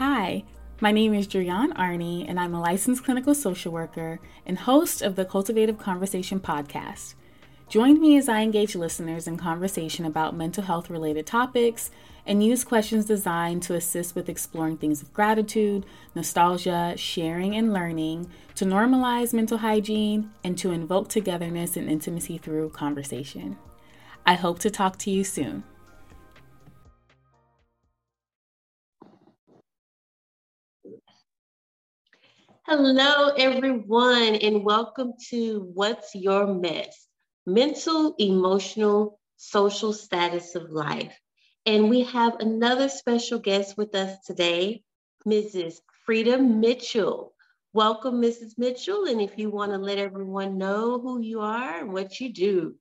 [0.00, 0.44] Hi,
[0.80, 5.14] my name is Julian Arney, and I'm a licensed clinical social worker and host of
[5.14, 7.12] the Cultivative Conversation podcast.
[7.68, 11.90] Join me as I engage listeners in conversation about mental health related topics
[12.24, 18.30] and use questions designed to assist with exploring things of gratitude, nostalgia, sharing, and learning
[18.54, 23.58] to normalize mental hygiene and to invoke togetherness and intimacy through conversation.
[24.24, 25.62] I hope to talk to you soon.
[32.72, 37.08] Hello, everyone, and welcome to What's Your Mess?
[37.44, 41.18] Mental, Emotional, Social Status of Life.
[41.66, 44.84] And we have another special guest with us today,
[45.26, 45.80] Mrs.
[46.06, 47.34] Frida Mitchell.
[47.72, 48.56] Welcome, Mrs.
[48.56, 49.06] Mitchell.
[49.06, 52.76] And if you want to let everyone know who you are and what you do.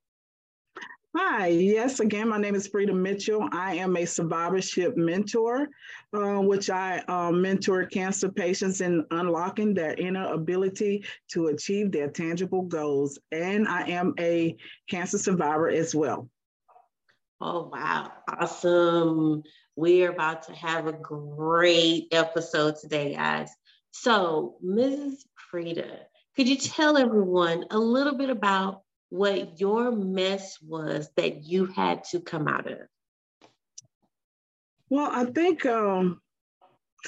[1.18, 3.50] Hi, yes, again, my name is Frida Mitchell.
[3.52, 5.68] I am a survivorship mentor,
[6.14, 12.12] uh, which I uh, mentor cancer patients in unlocking their inner ability to achieve their
[12.12, 13.18] tangible goals.
[13.32, 14.56] And I am a
[14.88, 16.30] cancer survivor as well.
[17.42, 18.12] Oh, wow.
[18.28, 19.42] Awesome.
[19.76, 23.50] We're about to have a great episode today, guys.
[23.90, 25.24] So, Mrs.
[25.50, 26.02] Frida,
[26.36, 32.04] could you tell everyone a little bit about what your mess was that you had
[32.06, 32.80] to come out of?
[34.90, 36.22] Well, I think um,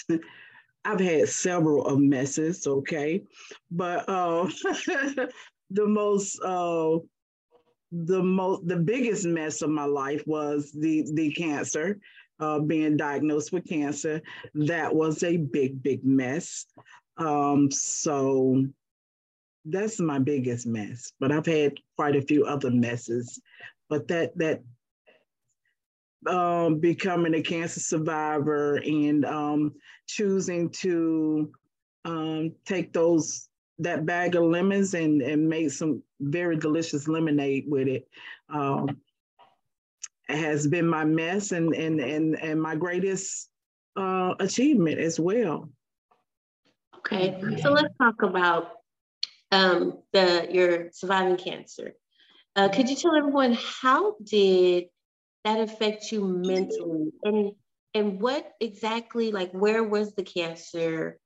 [0.86, 3.24] I've had several of messes, okay,
[3.70, 4.50] but uh,
[5.70, 6.98] the most uh,
[7.92, 12.00] the most the biggest mess of my life was the the cancer.
[12.40, 14.20] Uh, being diagnosed with cancer,
[14.56, 16.66] that was a big, big mess.
[17.18, 18.66] Um, so
[19.66, 21.14] that's my biggest mess.
[21.20, 23.40] But I've had quite a few other messes.
[23.90, 24.62] But that that
[26.28, 29.74] um, becoming a cancer survivor and um,
[30.08, 31.52] choosing to
[32.06, 33.48] um, take those
[33.80, 38.08] that bag of lemons and and make some very delicious lemonade with it
[38.50, 38.98] um,
[40.28, 43.50] has been my mess and and and and my greatest
[43.98, 45.70] uh, achievement as well.
[47.00, 48.81] Okay, so let's talk about
[49.52, 51.94] um, the your surviving cancer.
[52.56, 54.86] Uh, could you tell everyone how did
[55.44, 57.52] that affect you mentally, and
[57.94, 61.18] and what exactly like where was the cancer?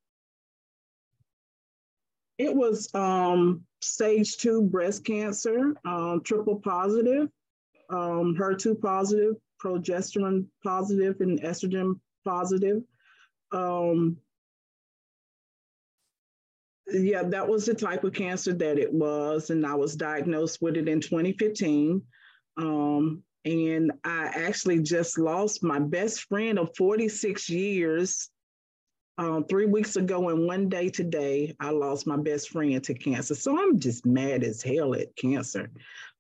[2.38, 7.30] It was um, stage two breast cancer, um, triple positive,
[7.90, 12.81] um, HER2 positive, progesterone positive, and estrogen positive.
[13.52, 14.18] Um,
[16.88, 19.50] yeah, that was the type of cancer that it was.
[19.50, 22.01] And I was diagnosed with it in 2015.
[22.57, 28.29] Um, and I actually just lost my best friend of 46 years.
[29.18, 33.34] Um, three weeks ago and one day today, I lost my best friend to cancer.
[33.34, 35.69] So I'm just mad as hell at cancer.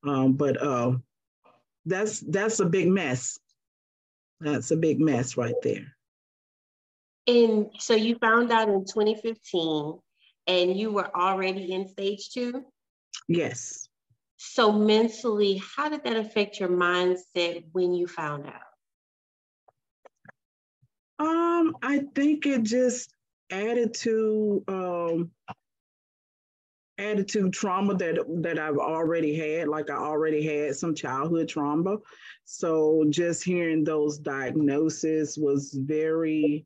[0.07, 0.93] Um, but uh,
[1.85, 3.37] that's that's a big mess.
[4.39, 5.95] That's a big mess right there.
[7.27, 9.99] And so you found out in 2015
[10.47, 12.65] and you were already in stage two?
[13.27, 13.87] Yes.
[14.37, 18.61] So mentally, how did that affect your mindset when you found out?
[21.17, 23.13] Um, I think it just
[23.51, 25.31] added to um
[26.97, 29.67] added to trauma that that I've already had.
[29.67, 31.97] Like I already had some childhood trauma.
[32.43, 36.65] So just hearing those diagnoses was very,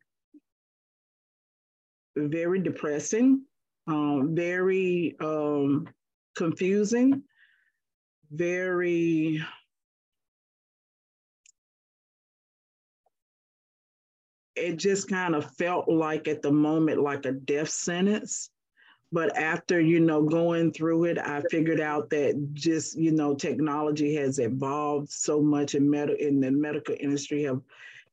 [2.16, 3.44] very depressing
[3.90, 5.88] um, very um,
[6.36, 7.24] confusing,
[8.32, 9.44] very
[14.56, 18.50] it just kind of felt like at the moment like a death sentence.
[19.12, 24.14] But after you know going through it i figured out that just you know technology
[24.18, 27.60] has evolved so much in med- in the medical industry have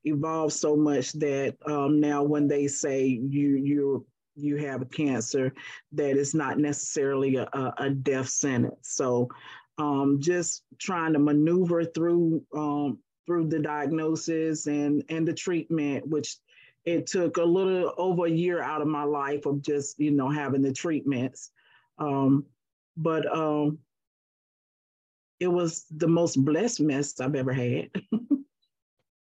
[0.04, 4.02] evolved so much that um, now when they say you you're
[4.36, 5.52] you have a cancer
[5.92, 8.76] that is not necessarily a, a death sentence.
[8.82, 9.28] So
[9.78, 16.36] um, just trying to maneuver through um, through the diagnosis and and the treatment, which
[16.84, 20.30] it took a little over a year out of my life of just you know
[20.30, 21.50] having the treatments.
[21.98, 22.44] Um,
[22.96, 23.78] but um,
[25.40, 27.90] it was the most blessed mess I've ever had.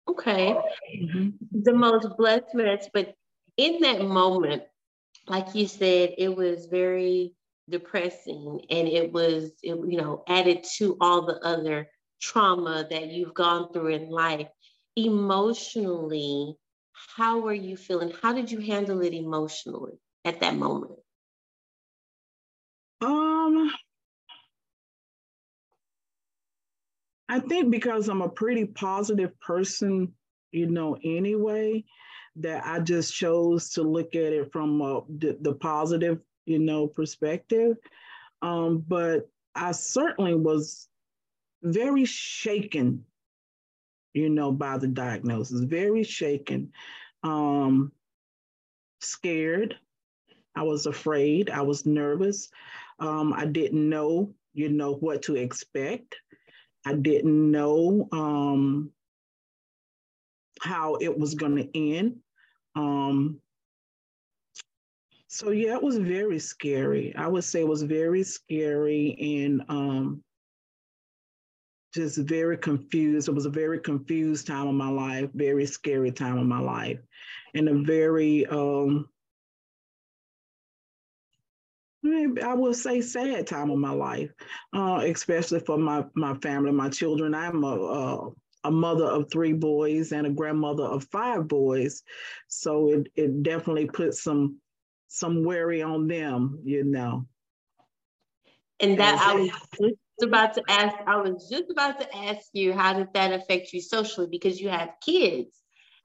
[0.09, 0.56] okay,
[0.95, 1.30] mm-hmm.
[1.51, 3.16] the most blessed mess, but
[3.57, 4.63] in that moment,
[5.28, 7.34] like you said, it was very
[7.70, 11.88] depressing and it was, it, you know, added to all the other
[12.22, 14.48] trauma that you've gone through in life.
[14.96, 16.56] Emotionally,
[17.16, 18.12] how were you feeling?
[18.22, 19.94] How did you handle it emotionally
[20.25, 20.92] at that moment?
[23.02, 23.72] Um,
[27.28, 30.14] I think because I'm a pretty positive person,
[30.52, 31.84] you know, anyway,
[32.38, 34.77] that I just chose to look at it from
[35.19, 37.77] the, the positive, you know, perspective.
[38.41, 40.88] Um, but I certainly was
[41.62, 43.06] very shaken,
[44.13, 46.71] you know, by the diagnosis, very shaken,
[47.24, 47.91] um,
[49.00, 49.77] scared.
[50.56, 51.50] I was afraid.
[51.50, 52.50] I was nervous.
[53.00, 56.15] Um, I didn't know, you know, what to expect.
[56.85, 58.91] I didn't know um,
[60.62, 62.19] how it was going to end.
[62.75, 63.40] Um,
[65.28, 67.14] so yeah, it was very scary.
[67.16, 70.24] I would say it was very scary and um,
[71.94, 73.30] just very confused.
[73.30, 77.00] It was a very confused time of my life, very scary time of my life,
[77.54, 79.10] and a very um,
[82.06, 84.30] I would say sad time of my life,
[84.74, 87.34] uh, especially for my my family, my children.
[87.34, 88.30] I'm a, a,
[88.63, 92.04] a mother of three boys and a grandmother of five boys,
[92.48, 94.57] so it it definitely put some
[95.07, 97.25] some worry on them, you know.
[98.80, 99.50] And that I was
[99.80, 103.74] just about to ask, I was just about to ask you, how did that affect
[103.74, 104.27] you socially?
[104.27, 105.56] Because you have kids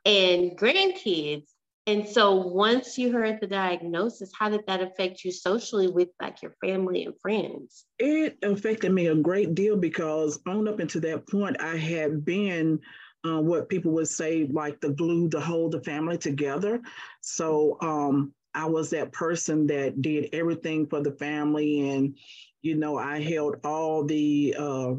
[0.05, 1.47] and grandkids.
[1.89, 6.43] And so once you heard the diagnosis, how did that affect you socially with like
[6.43, 7.87] your family and friends?
[7.99, 12.79] It affected me a great deal because on up until that point, I had been
[13.27, 16.83] uh, what people would say like the glue to hold the family together.
[17.23, 22.19] So um, I was that person that did everything for the family, and
[22.61, 24.55] you know, I held all the.
[24.59, 24.95] Uh,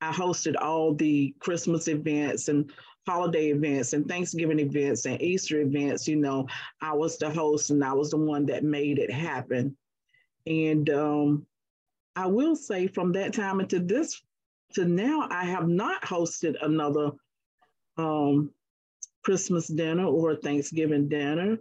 [0.00, 2.70] I hosted all the Christmas events and
[3.06, 6.08] holiday events and Thanksgiving events and Easter events.
[6.08, 6.46] You know,
[6.80, 9.76] I was the host and I was the one that made it happen.
[10.46, 11.46] And um,
[12.14, 14.22] I will say, from that time into this
[14.74, 17.12] to now, I have not hosted another
[17.96, 18.50] um,
[19.22, 21.58] Christmas dinner or Thanksgiving dinner.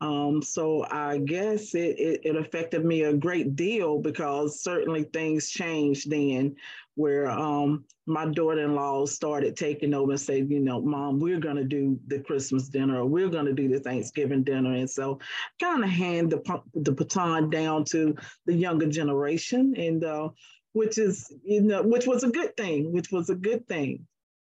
[0.00, 5.48] Um, so I guess it, it, it, affected me a great deal because certainly things
[5.48, 6.54] changed then
[6.96, 11.64] where um, my daughter-in-law started taking over and said, you know, mom, we're going to
[11.64, 14.74] do the Christmas dinner or we're going to do the Thanksgiving dinner.
[14.74, 15.20] And so
[15.60, 18.16] kind of hand the, the baton down to
[18.46, 20.30] the younger generation and uh,
[20.72, 24.06] which is, you know, which was a good thing, which was a good thing.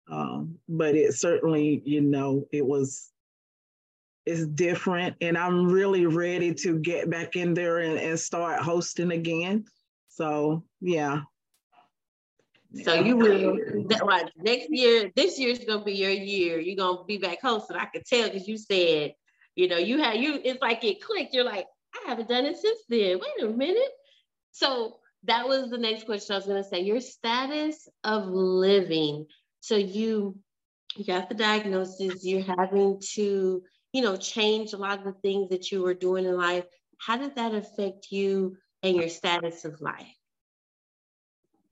[0.09, 3.09] Um, but it certainly, you know, it was
[4.25, 9.11] it's different, and I'm really ready to get back in there and, and start hosting
[9.11, 9.65] again.
[10.09, 11.21] So yeah.
[12.83, 13.57] So you will
[13.87, 15.11] that right next year.
[15.15, 16.59] This year is gonna be your year.
[16.59, 17.77] You're gonna be back hosting.
[17.77, 19.13] I can tell because you said,
[19.55, 20.39] you know, you had you.
[20.43, 21.33] It's like it clicked.
[21.33, 23.19] You're like, I haven't done it since then.
[23.19, 23.91] Wait a minute.
[24.51, 26.81] So that was the next question I was gonna say.
[26.81, 29.25] Your status of living
[29.61, 30.37] so you
[30.95, 33.61] you got the diagnosis, you're having to,
[33.93, 36.65] you know, change a lot of the things that you were doing in life.
[36.97, 40.07] How did that affect you and your status of life?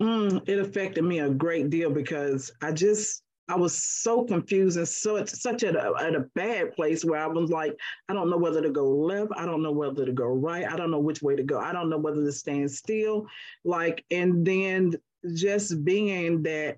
[0.02, 4.88] Mm, it affected me a great deal because I just I was so confused and
[4.88, 7.78] so such at a, at a bad place where I was like,
[8.10, 10.76] I don't know whether to go left, I don't know whether to go right, I
[10.76, 13.26] don't know which way to go, I don't know whether to stand still,
[13.64, 14.94] like, and then
[15.34, 16.78] just being that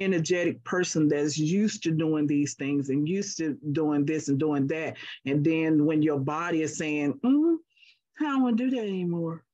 [0.00, 4.66] energetic person that's used to doing these things and used to doing this and doing
[4.66, 4.96] that.
[5.24, 7.56] And then when your body is saying, mm,
[8.20, 9.44] I don't want to do that anymore.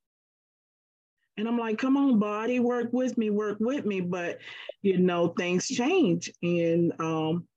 [1.39, 4.01] And I'm like, come on, body, work with me, work with me.
[4.01, 4.39] But,
[4.81, 6.31] you know, things change.
[6.43, 7.47] And um,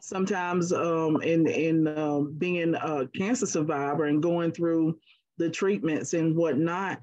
[0.00, 4.98] sometimes um, in, in uh, being a cancer survivor and going through
[5.38, 7.00] the treatments and whatnot,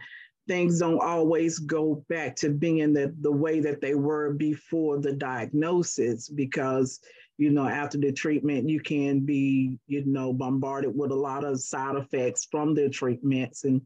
[0.48, 5.14] things don't always go back to being the, the way that they were before the
[5.14, 7.00] diagnosis because
[7.38, 11.60] you know after the treatment you can be you know bombarded with a lot of
[11.60, 13.82] side effects from the treatments and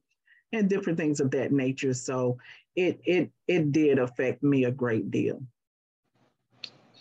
[0.54, 2.38] and different things of that nature so
[2.76, 5.42] it it it did affect me a great deal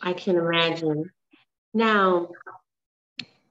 [0.02, 1.11] i can imagine
[1.75, 2.28] now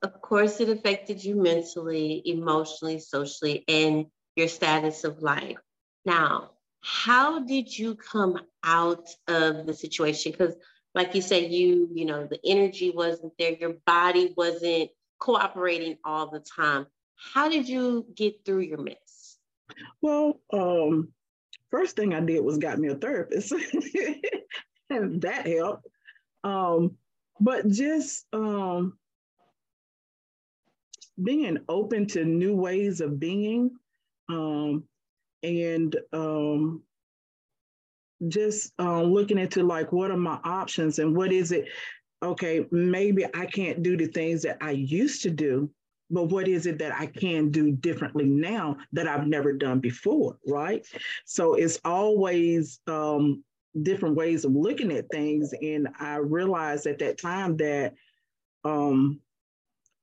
[0.02, 5.58] of course it affected you mentally emotionally socially and your status of life
[6.06, 6.52] now,
[6.82, 10.32] how did you come out of the situation?
[10.32, 10.56] Because,
[10.96, 14.90] like you said, you, you know, the energy wasn't there, your body wasn't
[15.20, 16.88] cooperating all the time.
[17.34, 19.09] How did you get through your mess?
[20.02, 21.10] Well, um,
[21.72, 23.52] first thing I did was got me a therapist,
[24.90, 25.88] and that helped.
[26.44, 26.98] Um,
[27.40, 28.98] but just um,
[31.22, 33.72] being open to new ways of being
[34.30, 34.84] um,
[35.44, 36.84] and um,
[38.28, 41.66] just uh, looking into like what are my options and what is it
[42.22, 45.70] okay maybe i can't do the things that i used to do
[46.10, 50.38] but what is it that I can do differently now that I've never done before,
[50.48, 50.86] right?
[51.26, 53.44] So it's always um,
[53.84, 55.54] different ways of looking at things.
[55.62, 57.94] And I realized at that time that
[58.64, 59.20] um,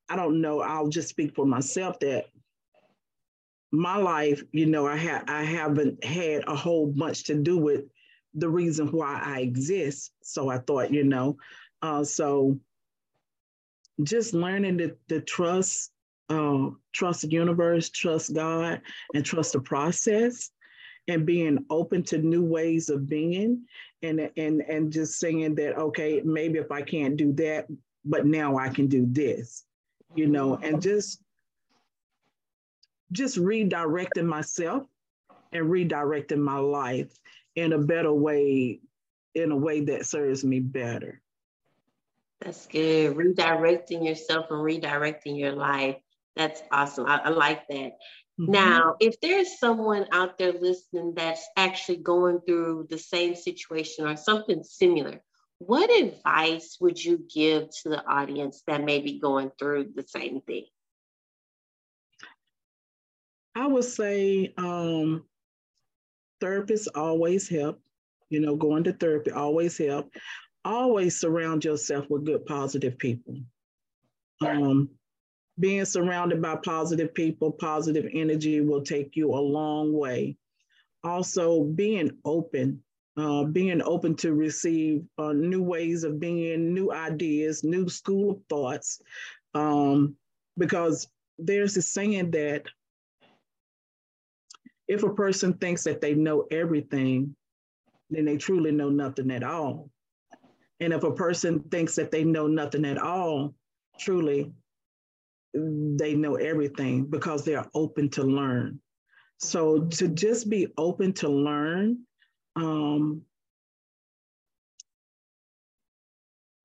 [0.09, 2.27] I don't know, I'll just speak for myself that
[3.73, 7.85] my life, you know, I have I haven't had a whole bunch to do with
[8.35, 10.13] the reason why I exist.
[10.23, 11.37] So I thought, you know,
[11.83, 12.59] uh, so
[14.03, 15.91] just learning to, to trust
[16.29, 18.81] um, trust the universe, trust God,
[19.15, 20.51] and trust the process,
[21.09, 23.65] and being open to new ways of being,
[24.03, 27.67] and and and just saying that okay, maybe if I can't do that,
[28.05, 29.65] but now I can do this,
[30.15, 31.23] you know, and just
[33.13, 34.85] just redirecting myself
[35.53, 37.17] and redirecting my life
[37.55, 38.81] in a better way,
[39.35, 41.21] in a way that serves me better.
[42.41, 43.17] That's good.
[43.17, 45.97] Redirecting yourself and redirecting your life.
[46.37, 47.07] That's awesome.
[47.07, 47.93] I, I like that.
[48.39, 48.53] Mm-hmm.
[48.53, 54.17] Now, if there's someone out there listening that's actually going through the same situation or
[54.17, 55.23] something similar,
[55.59, 60.43] what advice would you give to the audience that may be going through the same
[60.43, 60.67] thing?
[63.55, 65.25] I would say um,
[66.43, 67.81] therapists always help.
[68.29, 70.11] You know, going to therapy always help.
[70.65, 73.37] Always surround yourself with good, positive people.
[74.45, 74.91] Um,
[75.59, 80.37] being surrounded by positive people, positive energy will take you a long way.
[81.03, 82.83] Also, being open,
[83.17, 88.41] uh, being open to receive uh, new ways of being, new ideas, new school of
[88.49, 89.01] thoughts.
[89.55, 90.17] Um,
[90.59, 91.09] because
[91.39, 92.65] there's a saying that
[94.89, 97.35] if a person thinks that they know everything,
[98.11, 99.91] then they truly know nothing at all.
[100.81, 103.55] And if a person thinks that they know nothing at all,
[103.99, 104.53] truly
[105.57, 108.81] they know everything because they are open to learn.
[109.39, 111.99] So to just be open to learn,
[112.57, 113.23] um,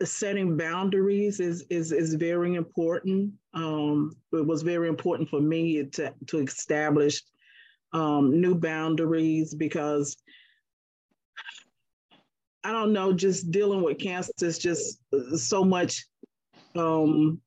[0.03, 3.33] setting boundaries is is is very important.
[3.53, 7.21] Um, it was very important for me to to establish
[7.93, 10.17] um, new boundaries because
[12.63, 14.99] I don't know, just dealing with cancer is just
[15.35, 16.05] so much
[16.75, 17.41] um,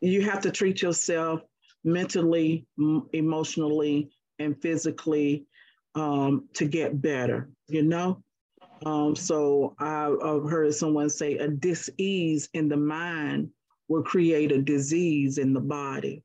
[0.00, 1.42] you have to treat yourself
[1.84, 2.66] mentally,
[3.12, 5.46] emotionally, and physically
[5.94, 8.22] um, to get better, you know?
[8.84, 13.50] Um, so I, have heard someone say a dis-ease in the mind
[13.88, 16.22] will create a disease in the body.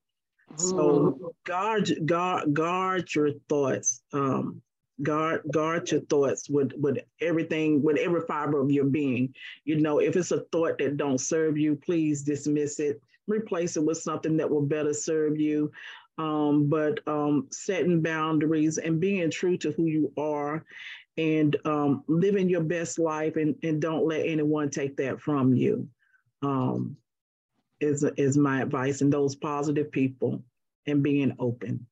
[0.57, 4.03] So guard, guard, guard your thoughts.
[4.13, 4.61] Um,
[5.01, 9.33] guard, guard your thoughts with, with everything, with every fiber of your being.
[9.65, 13.83] You know, if it's a thought that don't serve you, please dismiss it replace it
[13.83, 15.71] with something that will better serve you.
[16.17, 20.63] Um, but um, setting boundaries and being true to who you are
[21.17, 25.89] and um, living your best life and, and don't let anyone take that from you
[26.41, 26.95] um,
[27.81, 29.01] is, is my advice.
[29.01, 30.43] And those positive people
[30.87, 31.85] and being open.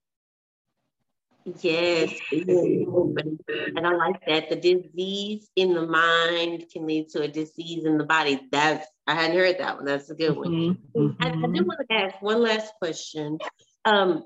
[1.45, 4.49] Yes, and I like that.
[4.49, 8.47] The disease in the mind can lead to a disease in the body.
[8.51, 9.85] That's I hadn't heard that one.
[9.85, 10.47] That's a good one.
[10.47, 10.99] Mm-hmm.
[11.01, 11.23] mm-hmm.
[11.23, 13.39] I, I did want to ask one last question.
[13.83, 14.23] Um,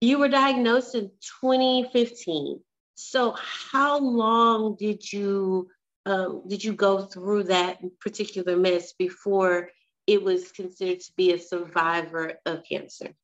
[0.00, 1.10] you were diagnosed in
[1.42, 2.60] 2015.
[2.94, 5.68] So how long did you
[6.06, 9.70] um, did you go through that particular mess before
[10.06, 13.14] it was considered to be a survivor of cancer?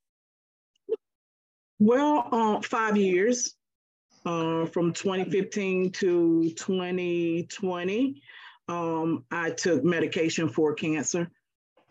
[1.85, 3.57] Well, uh, five years
[4.25, 8.23] uh, from 2015 to 2020.
[8.69, 11.29] Um, I took medication for cancer.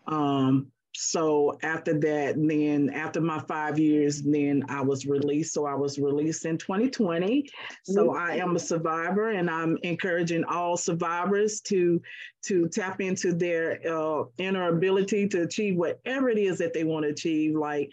[0.06, 5.52] Um, so after that, then after my five years, then I was released.
[5.52, 7.46] So I was released in 2020.
[7.84, 12.00] So I am a survivor, and I'm encouraging all survivors to
[12.46, 17.04] to tap into their uh, inner ability to achieve whatever it is that they want
[17.04, 17.54] to achieve.
[17.54, 17.90] Like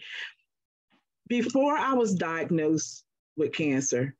[1.30, 3.04] before I was diagnosed
[3.36, 4.16] with cancer,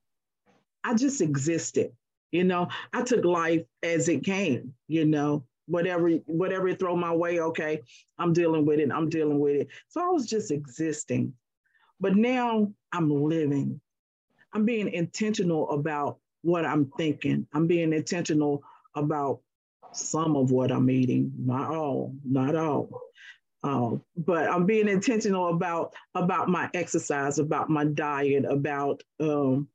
[0.84, 1.90] I just existed.
[2.30, 7.12] You know, I took life as it came, you know, whatever whatever it throw my
[7.12, 7.82] way, okay,
[8.16, 8.92] I'm dealing with it.
[8.92, 9.68] I'm dealing with it.
[9.88, 11.34] So I was just existing.
[11.98, 13.80] But now I'm living.
[14.54, 17.46] I'm being intentional about what I'm thinking.
[17.52, 18.62] I'm being intentional
[18.94, 19.40] about
[19.92, 22.88] some of what I'm eating, not all, not all.
[23.62, 29.68] Um, but I'm being intentional about about my exercise, about my diet, about um,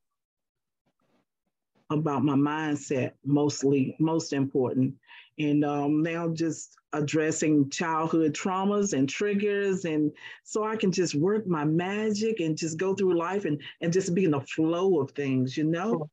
[1.91, 4.95] about my mindset, mostly most important.
[5.37, 10.11] And um, now just addressing childhood traumas and triggers, and
[10.43, 14.15] so I can just work my magic and just go through life and and just
[14.15, 16.09] be in the flow of things, you know.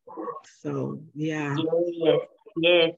[0.61, 1.57] So yeah.
[1.57, 2.21] Yes,
[2.57, 2.91] yes.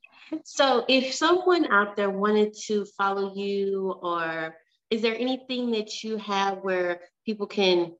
[0.44, 4.56] So if someone out there wanted to follow you or
[4.94, 7.92] is there anything that you have where people can,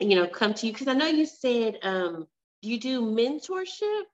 [0.00, 0.72] you know, come to you?
[0.72, 2.26] Because I know you said um,
[2.62, 4.04] you do mentorship.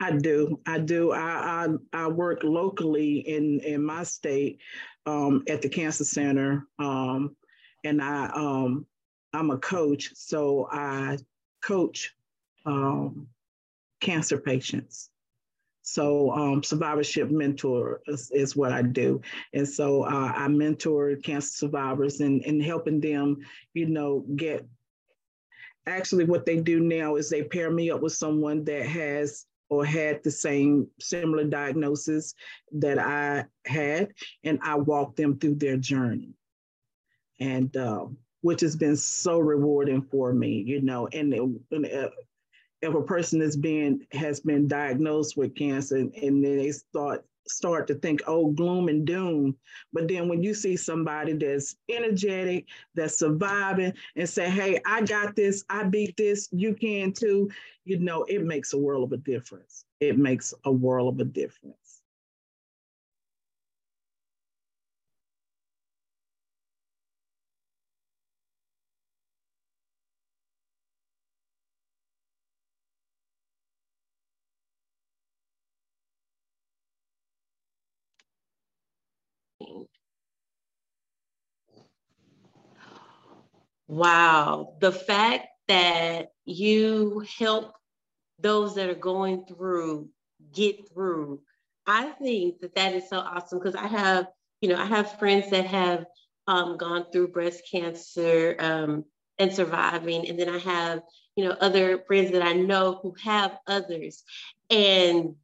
[0.00, 0.58] I do.
[0.66, 1.12] I do.
[1.12, 4.58] I I, I work locally in in my state
[5.04, 7.36] um, at the cancer center, um,
[7.84, 8.86] and I um,
[9.34, 11.18] I'm a coach, so I
[11.62, 12.14] coach
[12.64, 13.28] um,
[14.00, 15.09] cancer patients.
[15.82, 19.20] So um, survivorship mentor is, is, what I do.
[19.54, 23.38] And so uh, I mentor cancer survivors and, and helping them,
[23.72, 24.66] you know, get
[25.86, 29.84] actually what they do now is they pair me up with someone that has or
[29.84, 32.34] had the same similar diagnosis
[32.72, 34.08] that I had,
[34.42, 36.34] and I walk them through their journey.
[37.38, 38.06] And uh,
[38.42, 42.10] which has been so rewarding for me, you know, and, and uh,
[42.82, 47.24] if a person is being has been diagnosed with cancer and, and then they start
[47.46, 49.56] start to think oh gloom and doom.
[49.92, 55.34] But then when you see somebody that's energetic that's surviving and say hey i got
[55.34, 57.50] this i beat this you can too
[57.84, 59.84] you know it makes a world of a difference.
[60.00, 61.89] It makes a world of a difference
[83.90, 84.76] Wow.
[84.78, 87.72] The fact that you help
[88.38, 90.08] those that are going through
[90.52, 91.40] get through,
[91.88, 94.28] I think that that is so awesome because I have,
[94.60, 96.04] you know, I have friends that have
[96.46, 99.06] um, gone through breast cancer um,
[99.40, 100.28] and surviving.
[100.28, 101.00] And then I have,
[101.34, 104.22] you know, other friends that I know who have others.
[104.70, 105.34] And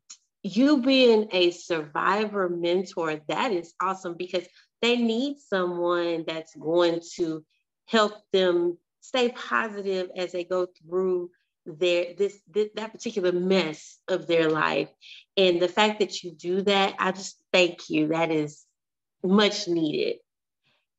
[0.45, 4.47] you being a survivor mentor, that is awesome because
[4.83, 7.45] they need someone that's going to
[7.87, 11.31] help them stay positive as they go through
[11.65, 14.89] their this, this, that particular mess of their life.
[15.37, 18.09] And the fact that you do that i just thank you.
[18.09, 18.65] That is
[19.25, 20.17] much needed.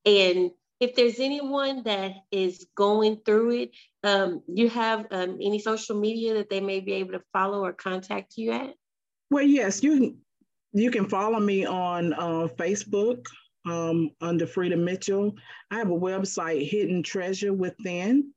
[0.06, 3.71] And if there's anyone that is going through it
[4.04, 7.73] um, you have um, any social media that they may be able to follow or
[7.73, 8.73] contact you at?
[9.30, 10.17] Well yes you
[10.73, 13.26] you can follow me on uh, facebook
[13.67, 15.36] um, under Frida Mitchell.
[15.71, 18.32] I have a website, Hidden Treasure Within,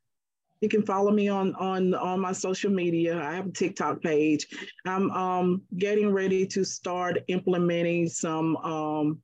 [0.61, 3.21] you can follow me on on on my social media.
[3.21, 4.47] I have a TikTok page.
[4.85, 9.21] I'm um, getting ready to start implementing some um,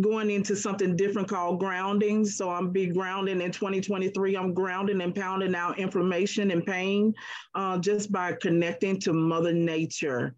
[0.00, 2.24] going into something different called grounding.
[2.24, 4.36] So I'm be grounding in 2023.
[4.36, 7.14] I'm grounding and pounding out inflammation and pain
[7.54, 10.34] uh, just by connecting to Mother Nature.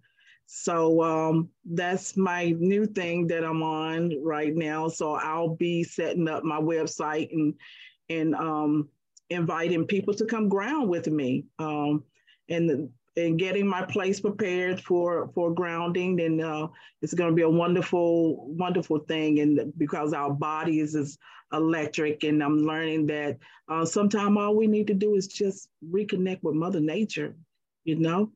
[0.46, 4.88] So um, that's my new thing that I'm on right now.
[4.88, 7.54] So I'll be setting up my website and
[8.08, 8.88] and um,
[9.30, 11.44] inviting people to come ground with me.
[11.58, 12.04] Um,
[12.48, 16.66] and and getting my place prepared for for grounding then uh,
[17.02, 21.18] it's going to be a wonderful wonderful thing and because our bodies is
[21.52, 26.42] electric and i'm learning that uh, sometimes all we need to do is just reconnect
[26.42, 27.35] with mother nature
[27.85, 28.31] you know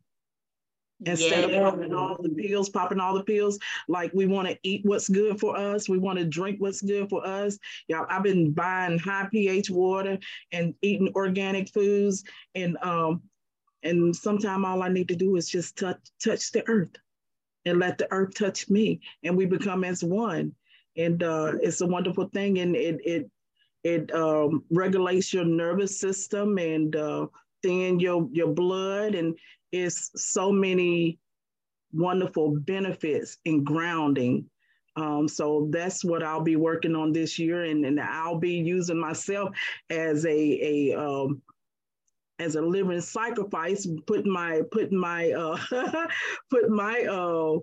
[1.07, 1.57] instead yeah.
[1.57, 5.09] of popping all the pills, popping all the pills, like we want to eat what's
[5.09, 7.59] good for us, we want to drink what's good for us.
[7.89, 10.19] Yeah, I've been buying high pH water
[10.53, 13.23] and eating organic foods, and um,
[13.83, 16.97] and sometimes all I need to do is just touch touch the earth
[17.65, 19.01] and let the earth touch me.
[19.23, 20.55] And we become as one.
[20.97, 22.59] And uh, it's a wonderful thing.
[22.59, 23.31] And it it
[23.83, 27.27] it um, regulates your nervous system and uh,
[27.63, 29.15] thin your your blood.
[29.15, 29.39] And
[29.73, 31.19] it's so many
[31.93, 34.47] wonderful benefits in grounding.
[34.97, 38.99] Um, so that's what I'll be working on this year, and, and I'll be using
[38.99, 39.51] myself
[39.89, 41.41] as a, a um,
[42.41, 45.59] as a living sacrifice, put my put my uh,
[46.51, 47.59] put my uh,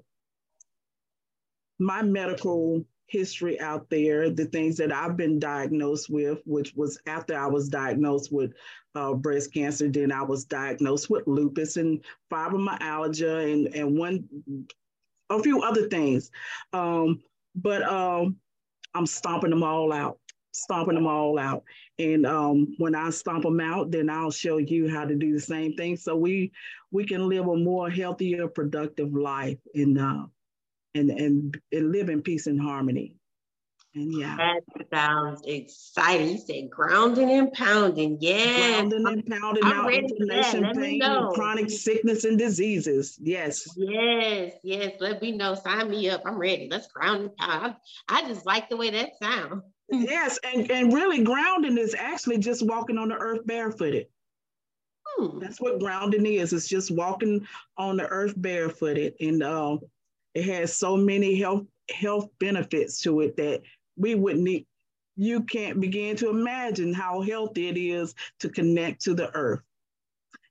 [1.80, 7.38] my medical history out there, the things that I've been diagnosed with, which was after
[7.38, 8.52] I was diagnosed with
[8.96, 14.28] uh, breast cancer, then I was diagnosed with lupus and fibromyalgia and, and one,
[15.30, 16.32] a few other things.
[16.74, 17.22] Um,
[17.56, 18.38] but um,
[18.94, 20.20] I'm stomping them all out,
[20.58, 21.64] stomping them all out.
[22.00, 25.40] And um, when I stomp them out, then I'll show you how to do the
[25.40, 25.98] same thing.
[25.98, 26.52] So we
[26.92, 30.26] we can live a more healthier, productive life and uh,
[30.96, 33.16] and and, and live in peace and harmony.
[33.96, 34.38] And yeah.
[34.38, 34.62] That
[34.94, 36.30] sounds exciting.
[36.30, 38.18] You said grounding and pounding.
[38.22, 38.82] Yeah.
[38.82, 41.02] Grounding and pounding I'm out inflammation, pain,
[41.34, 43.18] chronic sickness and diseases.
[43.20, 43.68] Yes.
[43.76, 44.54] Yes.
[44.64, 44.94] Yes.
[45.00, 45.56] Let me know.
[45.56, 46.22] Sign me up.
[46.26, 46.68] I'm ready.
[46.70, 47.76] Let's ground and pound.
[48.08, 49.64] I, I just like the way that sounds.
[49.90, 50.40] Yes.
[50.44, 54.08] And, and really grounding is actually just walking on the earth barefooted.
[55.06, 55.40] Hmm.
[55.40, 56.54] That's what grounding is.
[56.54, 57.48] It's just walking
[57.78, 59.16] on the earth barefooted.
[59.20, 59.78] And uh,
[60.34, 63.62] it has so many health health benefits to it that
[63.96, 64.66] we would need
[65.16, 69.62] you can't begin to imagine how healthy it is to connect to the earth.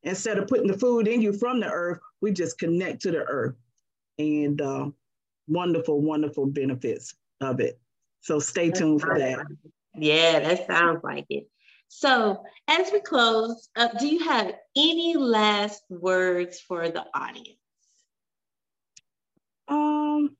[0.03, 3.19] Instead of putting the food in you from the earth, we just connect to the
[3.19, 3.55] earth.
[4.19, 4.91] And uh,
[5.47, 7.79] wonderful, wonderful benefits of it.
[8.27, 9.47] So stay tuned for that.
[9.95, 11.47] yeah, that sounds like it.
[11.87, 17.57] So as we close, uh, do you have any last words for the audience?
[19.69, 20.37] Um,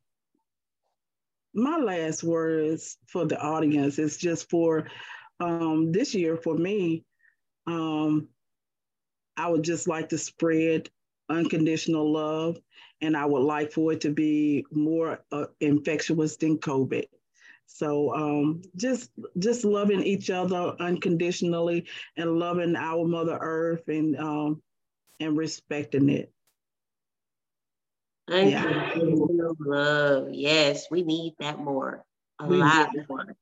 [1.55, 4.89] my last words for the audience is just for
[5.39, 7.05] um, this year for me.
[7.69, 8.27] Um,
[9.37, 10.91] I would just like to spread
[11.29, 12.59] unconditional love,
[13.01, 17.05] and I would like for it to be more uh, infectious than COVID.
[17.67, 24.63] So um, just just loving each other unconditionally and loving our Mother Earth and um,
[25.21, 26.33] and respecting it.
[28.29, 29.75] Unconditional yeah.
[29.75, 30.29] love.
[30.31, 32.05] Yes, we need that more.
[32.41, 33.05] A we lot do.
[33.09, 33.37] more.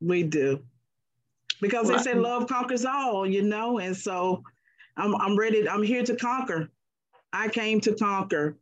[0.00, 0.62] We do.
[1.60, 4.42] Because well, they say love conquers all, you know, and so
[4.96, 5.68] I'm I'm ready.
[5.68, 6.70] I'm here to conquer.
[7.32, 8.56] I came to conquer.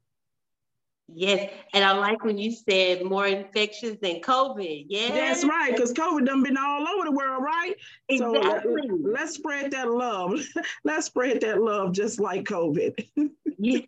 [1.09, 4.87] Yes, and I like when you said more infectious than COVID.
[4.88, 5.73] Yeah, that's right.
[5.73, 7.75] Because COVID done been all over the world, right?
[8.09, 8.88] Exactly.
[8.88, 10.40] So let, us spread that love.
[10.85, 13.07] let's spread that love, just like COVID.
[13.59, 13.81] yeah.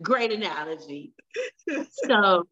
[0.00, 1.12] Great analogy.
[2.04, 2.46] so,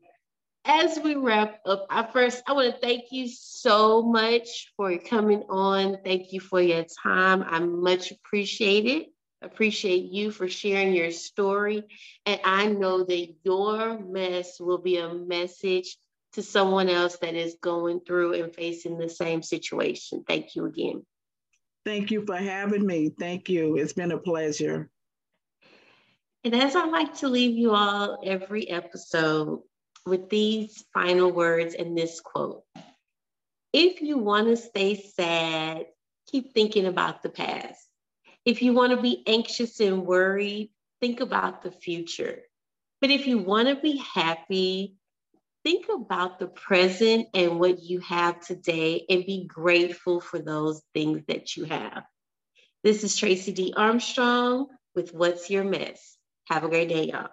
[0.67, 5.45] as we wrap up, I first I want to thank you so much for coming
[5.49, 5.97] on.
[6.05, 7.43] Thank you for your time.
[7.43, 9.07] I much appreciate it.
[9.41, 11.85] Appreciate you for sharing your story.
[12.27, 15.97] And I know that your mess will be a message
[16.33, 20.25] to someone else that is going through and facing the same situation.
[20.27, 21.07] Thank you again.
[21.85, 23.11] Thank you for having me.
[23.19, 23.77] Thank you.
[23.77, 24.91] It's been a pleasure.
[26.45, 29.63] And as I like to leave you all every episode
[30.05, 32.63] with these final words and this quote
[33.73, 35.87] If you want to stay sad,
[36.31, 37.88] keep thinking about the past.
[38.49, 40.71] If you want to be anxious and worried,
[41.03, 42.39] think about the future.
[42.99, 44.97] But if you want to be happy,
[45.65, 51.25] think about the present and what you have today and be grateful for those things
[51.29, 52.05] that you have.
[52.83, 53.75] This is Tracey D.
[53.77, 56.17] Armstrong with What's Your Mess.
[56.47, 57.29] Have a great day, y'all.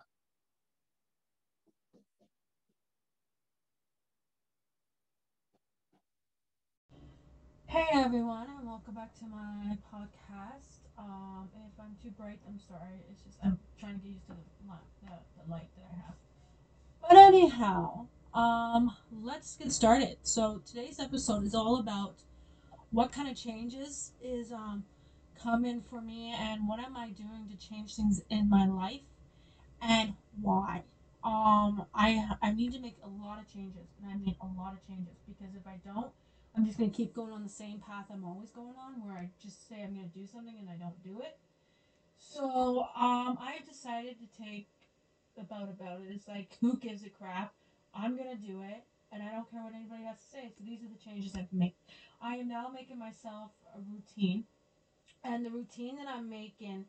[7.68, 10.85] Hey everyone, and welcome back to my podcast.
[10.98, 13.04] Um, if I'm too bright, I'm sorry.
[13.12, 14.74] It's just I'm trying to get used to the,
[15.06, 15.12] the,
[15.44, 16.16] the light that I have.
[17.02, 20.18] But anyhow, um, let's get started.
[20.24, 22.16] So today's episode is all about
[22.92, 24.84] what kind of changes is um
[25.42, 29.02] coming for me and what am I doing to change things in my life
[29.82, 30.84] and why.
[31.24, 34.74] Um, I I need to make a lot of changes, and I mean a lot
[34.74, 36.12] of changes because if I don't,
[36.56, 39.30] I'm just gonna keep going on the same path I'm always going on, where I
[39.42, 41.38] just say I'm gonna do something and I don't do it.
[42.18, 44.70] So um, I decided to take
[45.38, 46.08] about about it.
[46.10, 47.54] It's like who gives a crap?
[47.94, 50.52] I'm gonna do it, and I don't care what anybody has to say.
[50.58, 51.76] So these are the changes I've made.
[52.22, 54.46] I am now making myself a routine,
[55.24, 56.86] and the routine that I'm making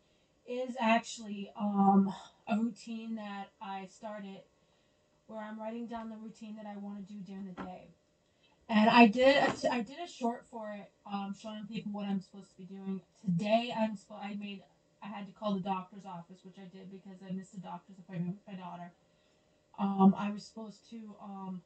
[0.49, 2.13] is actually um,
[2.47, 4.43] a routine that I started
[5.27, 7.89] where I'm writing down the routine that I want to do during the day.
[8.69, 12.21] And I did a, I did a short for it, um, showing people what I'm
[12.21, 13.01] supposed to be doing.
[13.25, 14.63] Today I'm sp- I made
[15.03, 17.99] I had to call the doctor's office, which I did because I missed a doctor's
[17.99, 18.91] appointment with my daughter.
[19.79, 21.63] Um, I was supposed to um,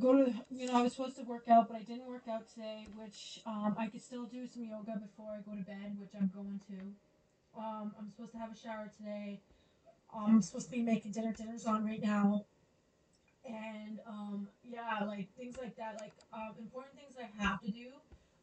[0.00, 2.48] go to you know I was supposed to work out, but I didn't work out
[2.48, 6.10] today, which um, I could still do some yoga before I go to bed, which
[6.18, 7.60] I'm going to.
[7.60, 9.40] Um, I'm supposed to have a shower today.
[10.14, 11.32] Um, I'm supposed to be making dinner.
[11.32, 12.46] Dinner's on right now.
[13.44, 17.88] And um, yeah, like things like that, like um, important things I have to do.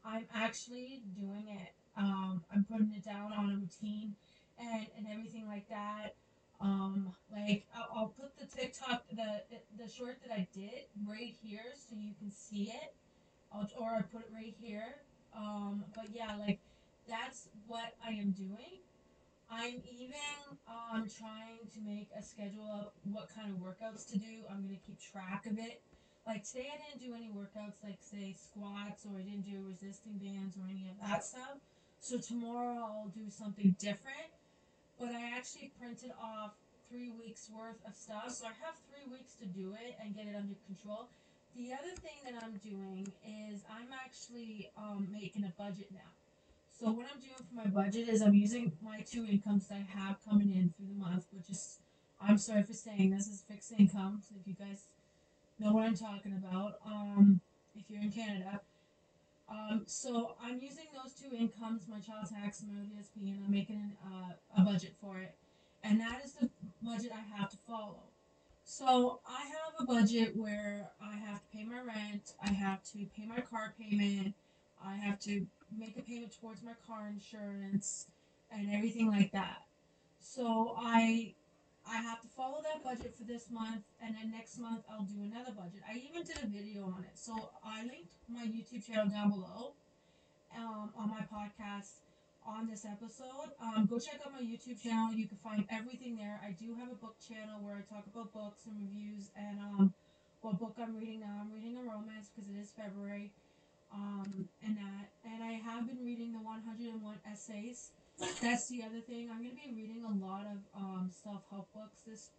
[0.03, 1.73] I'm actually doing it.
[1.95, 4.15] Um, I'm putting it down on a routine
[4.59, 6.15] and, and everything like that.
[6.59, 9.41] Um, like I'll, I'll put the TikTok, the
[9.77, 12.95] the short that I did right here so you can see it,
[13.51, 14.95] I'll, or I put it right here.
[15.37, 16.59] Um, but yeah, like
[17.07, 18.81] that's what I am doing.
[19.49, 24.43] I'm even um, trying to make a schedule of what kind of workouts to do.
[24.49, 25.81] I'm gonna keep track of it.
[26.25, 30.19] Like today, I didn't do any workouts like say squats or I didn't do resisting
[30.19, 31.63] bands or any of that stuff.
[32.01, 34.35] So tomorrow I'll do something different.
[34.99, 36.51] But I actually printed off
[36.89, 40.25] three weeks worth of stuff, so I have three weeks to do it and get
[40.25, 41.09] it under control.
[41.55, 46.16] The other thing that I'm doing is I'm actually um, making a budget now.
[46.79, 49.99] So what I'm doing for my budget is I'm using my two incomes that I
[49.99, 51.79] have coming in through the month, which is
[52.21, 54.21] I'm sorry for saying this is fixed income.
[54.27, 54.83] So if you guys
[55.59, 57.41] know what I'm talking about, um,
[57.75, 58.61] if you're in Canada.
[59.49, 63.51] Um, so I'm using those two incomes, my child tax and my ODSP, and I'm
[63.51, 65.33] making uh, a budget for it,
[65.83, 66.49] and that is the
[66.83, 68.03] budget I have to follow.
[68.65, 73.05] So I have a budget where I have to pay my rent, I have to
[73.15, 74.35] pay my car payment,
[74.83, 75.45] I have to
[75.77, 78.07] make a payment towards my car insurance,
[78.51, 79.63] and everything like that.
[80.19, 81.33] So I
[81.89, 85.23] I have to follow that budget for this month, and then next month I'll do
[85.23, 85.81] another budget.
[85.89, 87.15] I even did a video on it.
[87.15, 89.73] So I linked my YouTube channel down below
[90.55, 92.03] um, on my podcast
[92.45, 93.51] on this episode.
[93.61, 95.13] Um, go check out my YouTube channel.
[95.13, 96.39] You can find everything there.
[96.43, 99.93] I do have a book channel where I talk about books and reviews and um,
[100.41, 101.41] what book I'm reading now.
[101.41, 103.31] I'm reading a romance because it is February.
[103.93, 107.91] Um, and that, and I have been reading the 101 essays
[108.41, 109.29] that's the other thing.
[109.31, 112.29] I'm gonna be reading a lot of um, self help books this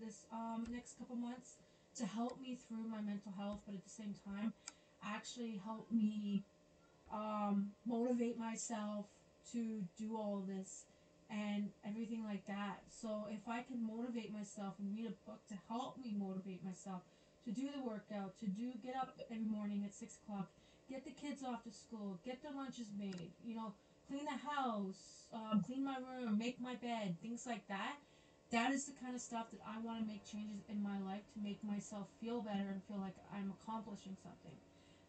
[0.00, 1.54] this um, next couple months
[1.96, 4.52] to help me through my mental health, but at the same time,
[5.04, 6.44] actually help me
[7.12, 9.06] um, motivate myself
[9.52, 10.84] to do all this
[11.30, 12.80] and everything like that.
[12.90, 17.02] So if I can motivate myself and read a book to help me motivate myself
[17.44, 20.48] to do the workout, to do get up every morning at six o'clock,
[20.92, 23.72] get the kids off to school, get their lunches made, you know,
[24.08, 27.96] clean the house, um, clean my room, make my bed, things like that.
[28.50, 31.24] That is the kind of stuff that I want to make changes in my life
[31.32, 34.52] to make myself feel better and feel like I'm accomplishing something.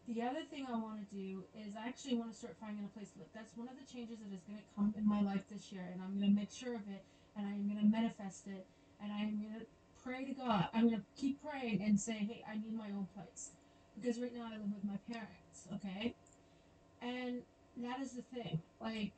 [0.08, 2.92] The other thing I want to do is I actually want to start finding a
[2.96, 3.28] place to live.
[3.36, 5.84] That's one of the changes that is going to come in my life this year,
[5.92, 7.04] and I'm going to make sure of it,
[7.36, 8.64] and I'm going to manifest it,
[9.04, 9.66] and I'm going to
[10.00, 10.68] pray to God.
[10.72, 13.52] I'm going to keep praying and say, hey, I need my own place.
[13.96, 15.43] Because right now I live with my parents,
[15.74, 16.14] okay?
[17.02, 17.42] And
[17.78, 18.60] that is the thing.
[18.80, 19.12] Like,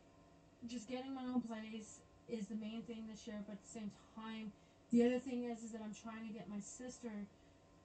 [0.69, 3.91] just getting my own place is the main thing this year, but at the same
[4.15, 4.53] time,
[4.91, 7.13] the other thing is, is that I'm trying to get my sister,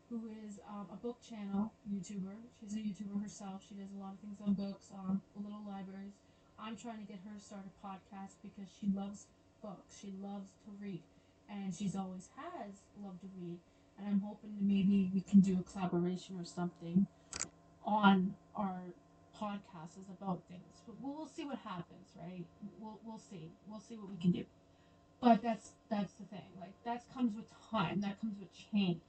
[0.09, 2.35] who is um, a book channel YouTuber.
[2.59, 3.63] She's a YouTuber herself.
[3.67, 6.13] She does a lot of things on books, on little libraries.
[6.59, 9.27] I'm trying to get her to start a podcast because she loves
[9.63, 9.97] books.
[9.99, 11.01] She loves to read,
[11.49, 13.57] and she's always has loved to read.
[13.97, 17.07] And I'm hoping maybe we can do a collaboration or something
[17.85, 18.81] on our
[19.39, 20.81] podcast is about things.
[20.85, 22.45] But we'll, we'll see what happens, right?
[22.79, 23.49] We'll we'll see.
[23.67, 24.45] We'll see what we can do.
[25.21, 26.45] But that's that's the thing.
[26.59, 28.01] Like that comes with time.
[28.01, 29.01] That comes with change.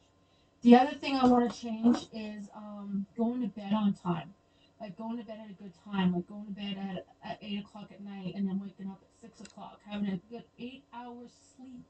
[0.62, 4.35] The other thing I want to change is um, going to bed on time.
[4.81, 6.14] Like going to bed at a good time.
[6.14, 9.20] Like going to bed at, at eight o'clock at night and then waking up at
[9.20, 9.81] six o'clock.
[9.88, 11.85] Having a good eight hours sleep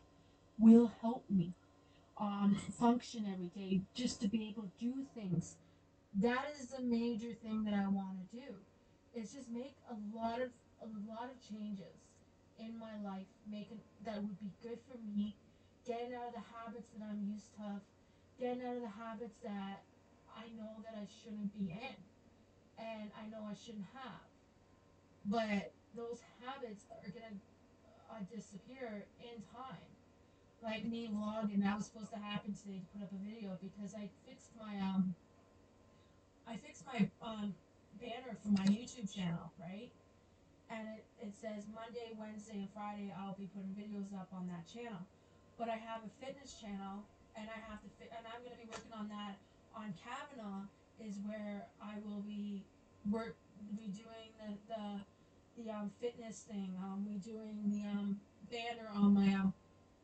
[0.58, 1.52] will help me
[2.18, 5.56] um, function every day just to be able to do things
[6.20, 8.54] that is the major thing that I want to do.
[9.14, 10.48] Is just make a lot of
[10.80, 12.00] a lot of changes
[12.58, 15.36] in my life, making that would be good for me,
[15.86, 17.80] getting out of the habits that I'm used to,
[18.40, 19.84] getting out of the habits that
[20.32, 21.96] I know that I shouldn't be in,
[22.78, 24.24] and I know I shouldn't have.
[25.26, 27.36] But those habits are gonna
[28.10, 29.88] uh, disappear in time.
[30.62, 33.94] Like me vlogging, that was supposed to happen today to put up a video because
[33.94, 35.14] I fixed my um
[36.52, 37.54] I fixed my um,
[37.96, 39.88] banner for my YouTube channel, right?
[40.68, 44.68] And it, it says Monday, Wednesday, and Friday I'll be putting videos up on that
[44.68, 45.00] channel.
[45.56, 48.60] But I have a fitness channel, and I have to fit, and I'm going to
[48.60, 49.40] be working on that.
[49.72, 50.68] On Kavanaugh
[51.00, 52.64] is where I will be
[53.08, 53.36] work
[53.72, 54.84] be doing the the
[55.56, 56.76] the um, fitness thing.
[56.84, 58.20] Um, we doing the um,
[58.52, 59.54] banner on my um,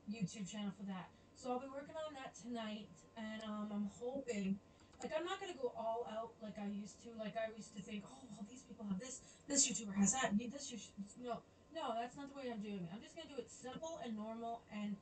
[0.08, 1.12] YouTube channel for that.
[1.36, 4.56] So I'll be working on that tonight, and um, I'm hoping
[5.02, 7.10] like I'm not gonna go all out like I used to.
[7.18, 10.34] Like I used to think, oh well, these people have this, this YouTuber has that,
[10.34, 11.38] this YouTuber, no,
[11.74, 12.90] no, that's not the way I'm doing it.
[12.90, 14.96] I'm just gonna do it simple and normal and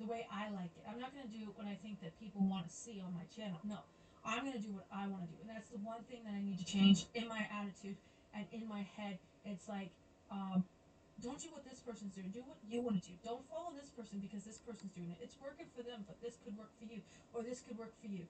[0.00, 0.84] the way I like it.
[0.88, 3.60] I'm not gonna do what I think that people want to see on my channel.
[3.64, 3.84] No,
[4.24, 6.40] I'm gonna do what I want to do, and that's the one thing that I
[6.40, 7.96] need to change in my attitude
[8.32, 9.18] and in my head.
[9.44, 9.92] It's like,
[10.32, 10.64] um,
[11.20, 12.30] don't do what this person's doing.
[12.30, 13.14] Do what you want to do.
[13.24, 15.18] Don't follow this person because this person's doing it.
[15.20, 17.02] It's working for them, but this could work for you,
[17.34, 18.22] or this could work for you.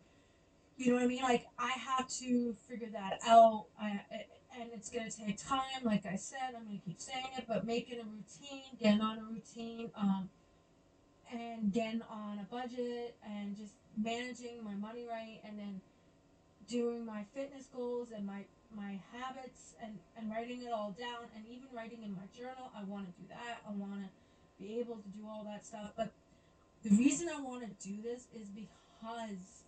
[0.79, 1.23] You know what I mean?
[1.23, 3.67] Like I have to figure that out.
[3.81, 4.01] I,
[4.61, 5.83] and it's gonna take time.
[5.85, 9.25] Like I said, I'm gonna keep saying it, but making a routine, getting on a
[9.25, 10.31] routine, um,
[11.33, 15.81] and getting on a budget, and just managing my money right, and then
[16.69, 18.45] doing my fitness goals and my
[18.77, 22.71] my habits and, and writing it all down and even writing in my journal.
[22.77, 23.63] I want to do that.
[23.67, 24.09] I want to
[24.63, 25.93] be able to do all that stuff.
[25.97, 26.13] But
[26.85, 29.65] the reason I want to do this is because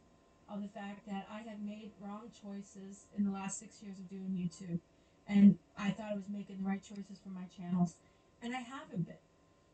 [0.53, 4.09] of the fact that I have made wrong choices in the last six years of
[4.11, 4.81] doing YouTube.
[5.29, 7.95] And I thought I was making the right choices for my channels.
[8.43, 9.23] And I haven't been.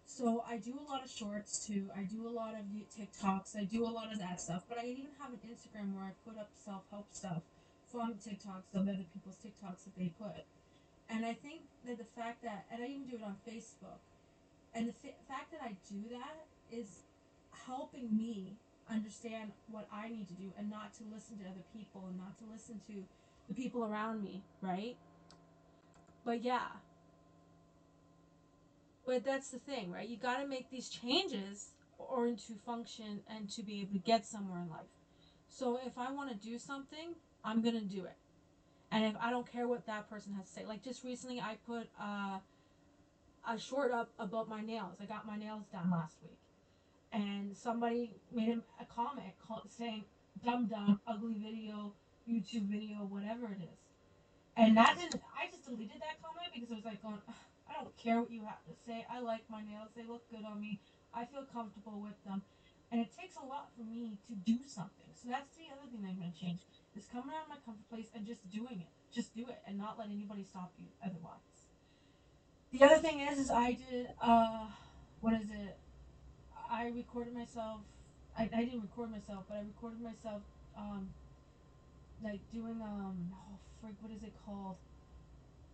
[0.04, 1.90] So I do a lot of shorts too.
[1.96, 3.56] I do a lot of TikToks.
[3.56, 4.64] I do a lot of that stuff.
[4.68, 7.42] But I even have an Instagram where I put up self help stuff
[7.90, 10.44] from TikToks of other people's TikToks that they put.
[11.08, 14.02] And I think that the fact that, and I even do it on Facebook,
[14.74, 17.02] and the fa- fact that I do that is
[17.66, 18.56] helping me
[18.90, 22.38] understand what I need to do and not to listen to other people and not
[22.38, 23.04] to listen to
[23.48, 24.96] the people around me, right?
[26.24, 26.68] But yeah.
[29.06, 30.08] But that's the thing, right?
[30.08, 34.26] You got to make these changes or to function and to be able to get
[34.26, 34.86] somewhere in life.
[35.48, 38.16] So if I want to do something, I'm gonna do it.
[38.90, 41.56] And if I don't care what that person has to say, like just recently, I
[41.66, 42.38] put uh,
[43.48, 44.96] a short up about my nails.
[45.00, 46.38] I got my nails done last week,
[47.12, 49.32] and somebody made him a comment
[49.68, 50.04] saying
[50.44, 51.92] "dumb dumb ugly video,
[52.28, 53.80] YouTube video, whatever it is,"
[54.56, 55.22] and that didn't.
[55.36, 57.18] I just deleted that comment because I was like, going,
[57.68, 59.06] I don't care what you have to say.
[59.10, 59.90] I like my nails.
[59.96, 60.80] They look good on me.
[61.14, 62.42] I feel comfortable with them.
[62.92, 65.10] And it takes a lot for me to do something.
[65.14, 66.60] So that's the other thing I'm going to change
[66.96, 68.92] is coming out of my comfort place and just doing it.
[69.12, 71.42] Just do it and not let anybody stop you otherwise.
[72.72, 74.66] The other thing is, is I did, uh,
[75.20, 75.78] what is it?
[76.70, 77.80] I recorded myself.
[78.38, 80.42] I, I didn't record myself, but I recorded myself,
[80.76, 81.08] um,
[82.22, 84.76] like doing, um, oh, frig, what is it called?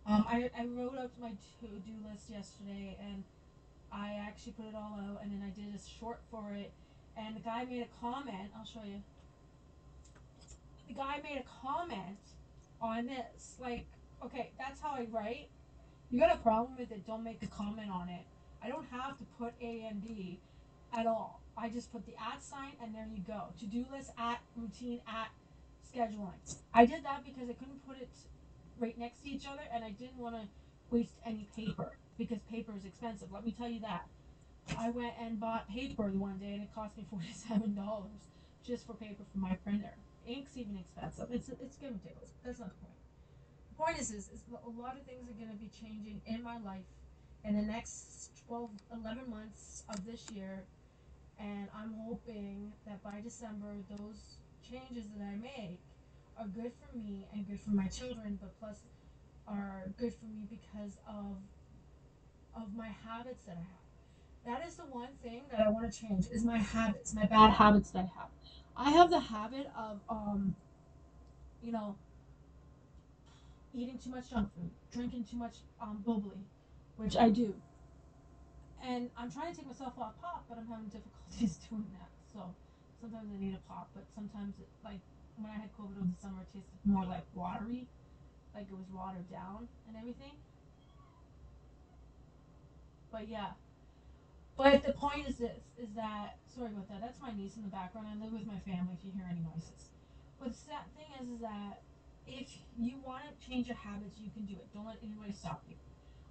[0.05, 3.23] Um, I, I wrote up my to-do list yesterday and
[3.91, 6.71] I actually put it all out and then I did a short for it
[7.17, 9.01] and the guy made a comment, I'll show you
[10.87, 12.17] the guy made a comment
[12.81, 13.55] on this.
[13.59, 13.85] Like,
[14.23, 15.47] okay, that's how I write.
[16.09, 18.25] You got a problem with it, don't make a comment on it.
[18.63, 20.39] I don't have to put A and D
[20.93, 21.41] at all.
[21.57, 23.43] I just put the at sign and there you go.
[23.59, 25.29] To do list at routine at
[25.93, 26.55] scheduling.
[26.73, 28.09] I did that because I couldn't put it
[28.79, 30.41] right next to each other and I didn't want to
[30.89, 33.31] waste any paper because paper is expensive.
[33.31, 34.07] Let me tell you that.
[34.77, 37.75] I went and bought paper one day and it cost me $47
[38.65, 39.93] just for paper for my printer
[40.27, 41.27] ink's even expensive.
[41.31, 42.31] It's it's getting ridiculous.
[42.43, 42.99] That's not the point.
[43.69, 46.43] The point is, is, is a lot of things are going to be changing in
[46.43, 46.85] my life
[47.43, 48.69] in the next 12,
[49.03, 50.63] 11 months of this year,
[51.39, 55.81] and I'm hoping that by December those changes that I make
[56.37, 58.81] are good for me and good for my children, but plus
[59.47, 61.37] are good for me because of
[62.53, 63.81] of my habits that I have.
[64.45, 67.51] That is the one thing that I want to change is my habits, my bad
[67.51, 68.29] habits that I have.
[68.75, 70.55] I have the habit of, um,
[71.61, 71.97] you know,
[73.73, 76.45] eating too much junk food, drinking too much um, bubbly,
[76.95, 77.61] which I do.
[78.83, 82.11] And I'm trying to take myself off pop, but I'm having difficulties doing that.
[82.27, 82.51] So
[82.99, 84.99] sometimes I need a pop, but sometimes, it, like
[85.39, 87.87] when I had COVID over the summer, it tasted more like watery,
[88.51, 90.35] like it was watered down and everything.
[93.07, 93.55] But yeah,
[94.57, 96.99] but the point is this: is that sorry about that.
[96.99, 98.07] That's my niece in the background.
[98.11, 98.99] I live with my family.
[98.99, 99.95] If you hear any noises,
[100.41, 101.79] but the sad thing is, is that
[102.27, 104.67] if you want to change your habits, you can do it.
[104.73, 105.75] Don't let anybody stop you.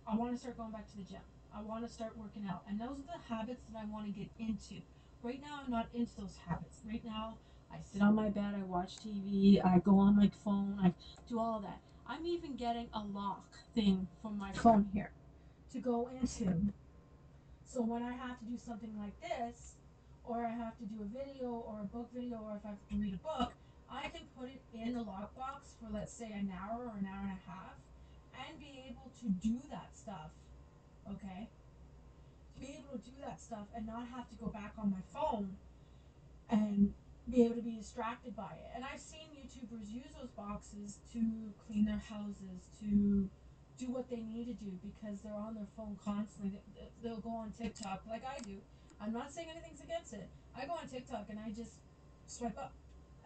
[0.04, 1.22] I want to start going back to the gym.
[1.56, 4.12] I want to start working out, and those are the habits that I want to
[4.12, 4.82] get into.
[5.22, 6.80] Right now, I'm not into those habits.
[6.86, 7.38] Right now,
[7.72, 10.92] I sit on my bed, I watch TV, I go on my phone, I
[11.28, 11.80] do all that.
[12.06, 15.12] I'm even getting a lock thing from my phone here
[15.72, 16.72] to go into
[17.72, 19.76] so when I have to do something like this,
[20.24, 22.88] or I have to do a video or a book video, or if I have
[22.90, 23.54] to read a book,
[23.90, 27.22] I can put it in the lockbox for let's say an hour or an hour
[27.22, 27.80] and a half
[28.44, 30.36] and be able to do that stuff.
[31.10, 31.48] Okay?
[32.54, 35.02] To be able to do that stuff and not have to go back on my
[35.12, 35.56] phone
[36.48, 36.94] and
[37.30, 38.70] be able to be distracted by it.
[38.74, 41.20] And I've seen YouTubers use those boxes to
[41.66, 43.28] clean their houses, to
[43.78, 46.60] do what they need to do because they're on their phone constantly.
[47.02, 48.58] They'll go on TikTok like I do.
[49.00, 50.28] I'm not saying anything's against it.
[50.56, 51.72] I go on TikTok and I just
[52.26, 52.72] swipe up,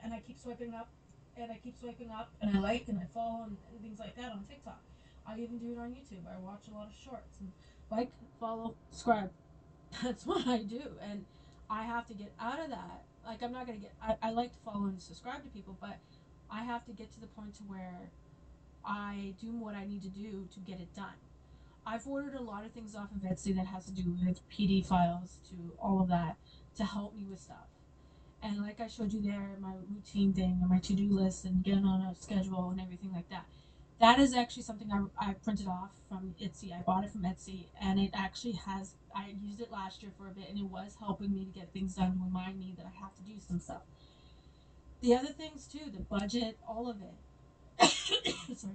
[0.02, 0.88] and I keep swiping up,
[1.36, 4.16] and I keep swiping up, and I like and I follow and, and things like
[4.16, 4.80] that on TikTok.
[5.28, 6.24] I even do it on YouTube.
[6.26, 7.50] I watch a lot of shorts and
[7.90, 8.10] like,
[8.40, 9.30] follow, subscribe.
[10.02, 11.24] That's what I do, and
[11.70, 13.04] I have to get out of that.
[13.24, 13.94] Like I'm not gonna get.
[14.02, 15.98] I, I like to follow and subscribe to people, but
[16.50, 18.10] I have to get to the point to where
[18.84, 21.18] I do what I need to do to get it done.
[21.84, 24.84] I've ordered a lot of things off of Etsy that has to do with PD
[24.84, 26.36] files to all of that
[26.76, 27.68] to help me with stuff.
[28.42, 31.64] And like I showed you there, my routine thing and my to do list and
[31.64, 33.46] getting on a schedule and everything like that.
[33.98, 36.72] That is actually something I, I printed off from Etsy.
[36.72, 40.28] I bought it from Etsy and it actually has, I used it last year for
[40.28, 43.00] a bit and it was helping me to get things done remind me that I
[43.00, 43.82] have to do some stuff.
[45.00, 47.88] The other things too, the budget, all of it.
[48.56, 48.74] Sorry.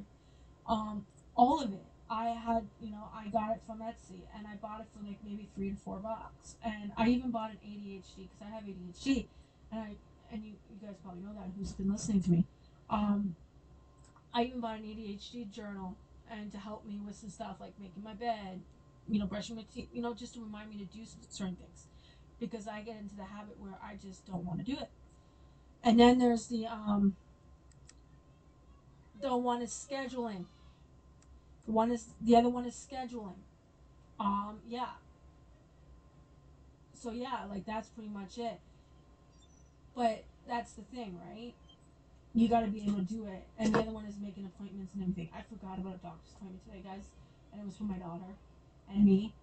[0.68, 1.06] Um,
[1.36, 1.86] all of it.
[2.10, 5.20] I had, you know, I got it from Etsy and I bought it for like
[5.24, 6.56] maybe three to four bucks.
[6.64, 9.28] And I even bought an ADHD because I have ADHD.
[9.72, 9.96] And I,
[10.32, 12.46] and you, you guys probably know that who's been listening to me.
[12.90, 13.36] Um,
[14.34, 15.98] I even bought an ADHD journal
[16.30, 18.62] and to help me with some stuff like making my bed,
[19.08, 21.88] you know, brushing my teeth, you know, just to remind me to do certain things
[22.40, 24.90] because I get into the habit where I just don't want to do it.
[25.84, 27.16] And then there's the um
[29.22, 30.46] the one is scheduling.
[31.66, 33.40] The one is the other one is scheduling.
[34.20, 34.92] Um yeah.
[36.94, 38.60] So yeah, like that's pretty much it.
[39.96, 41.54] But that's the thing, right?
[42.34, 43.44] You got to be able to do it.
[43.60, 45.30] And the other one is making appointments and everything.
[45.36, 47.12] I forgot about a doctor's appointment today, guys,
[47.52, 48.40] and it was for my daughter
[48.88, 49.34] and me.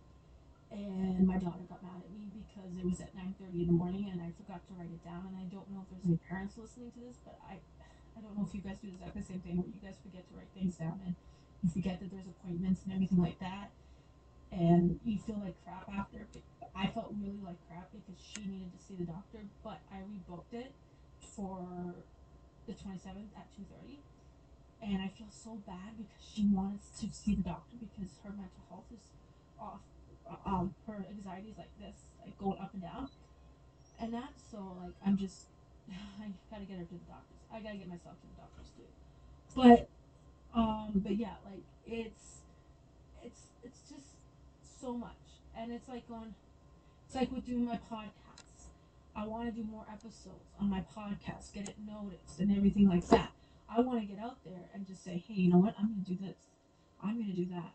[0.72, 4.08] And my daughter got mad at me because it was at 9:30 in the morning,
[4.12, 5.28] and I forgot to write it down.
[5.28, 7.56] And I don't know if there's any parents listening to this, but I,
[8.16, 10.28] I don't know if you guys do the exact same thing where you guys forget
[10.28, 11.16] to write things down and
[11.64, 13.72] you forget that there's appointments and everything like that,
[14.52, 16.24] and you feel like crap after.
[16.76, 20.52] I felt really like crap because she needed to see the doctor, but I rebooked
[20.52, 20.72] it
[21.20, 21.96] for
[22.68, 23.98] the 27th at 2.30
[24.84, 28.62] and i feel so bad because she wants to see the doctor because her mental
[28.68, 29.10] health is
[29.58, 29.80] off
[30.46, 33.08] um her anxiety is like this like going up and down.
[34.00, 35.46] And that's so like i'm just
[35.90, 37.40] i gotta get her to the doctors.
[37.52, 38.88] I gotta get myself to the doctors too.
[39.56, 39.88] But
[40.54, 42.42] um but yeah like it's
[43.24, 44.16] it's it's just
[44.80, 45.12] so much.
[45.56, 46.34] And it's like going
[47.06, 48.27] it's like with doing my podcast
[49.18, 53.04] I want to do more episodes on my podcast, get it noticed, and everything like
[53.08, 53.32] that.
[53.68, 55.74] I want to get out there and just say, hey, you know what?
[55.76, 56.36] I'm going to do this.
[57.02, 57.72] I'm going to do that.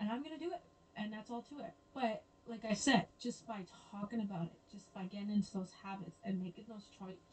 [0.00, 0.62] And I'm going to do it.
[0.96, 1.74] And that's all to it.
[1.94, 3.60] But like I said, just by
[3.90, 6.86] talking about it, just by getting into those habits and making those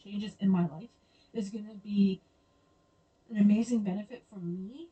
[0.04, 0.89] changes in my life
[1.34, 2.20] is going to be
[3.32, 4.89] an amazing benefit for me,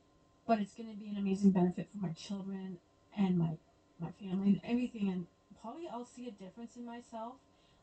[0.48, 2.78] but it's going to be an amazing benefit for my children
[3.18, 3.58] and my
[4.00, 5.10] my family and everything.
[5.10, 5.28] And
[5.62, 7.36] probably I'll see a difference in myself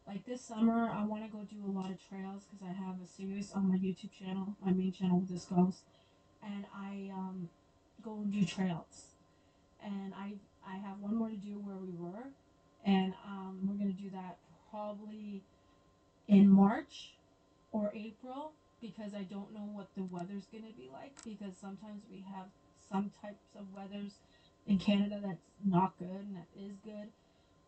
[0.06, 2.96] like this summer, I want to go do a lot of trails because I have
[3.02, 5.48] a series on my YouTube channel, my main channel with this
[6.42, 7.48] and I um,
[8.02, 9.06] go and do trails.
[9.84, 10.34] And I
[10.66, 12.30] I have one more to do where we were,
[12.84, 14.38] and um, we're gonna do that
[14.70, 15.42] probably
[16.28, 17.14] in March
[17.72, 22.24] or April because I don't know what the weather's gonna be like because sometimes we
[22.34, 22.46] have
[22.88, 24.12] some types of weathers
[24.66, 27.08] in Canada that's not good and that is good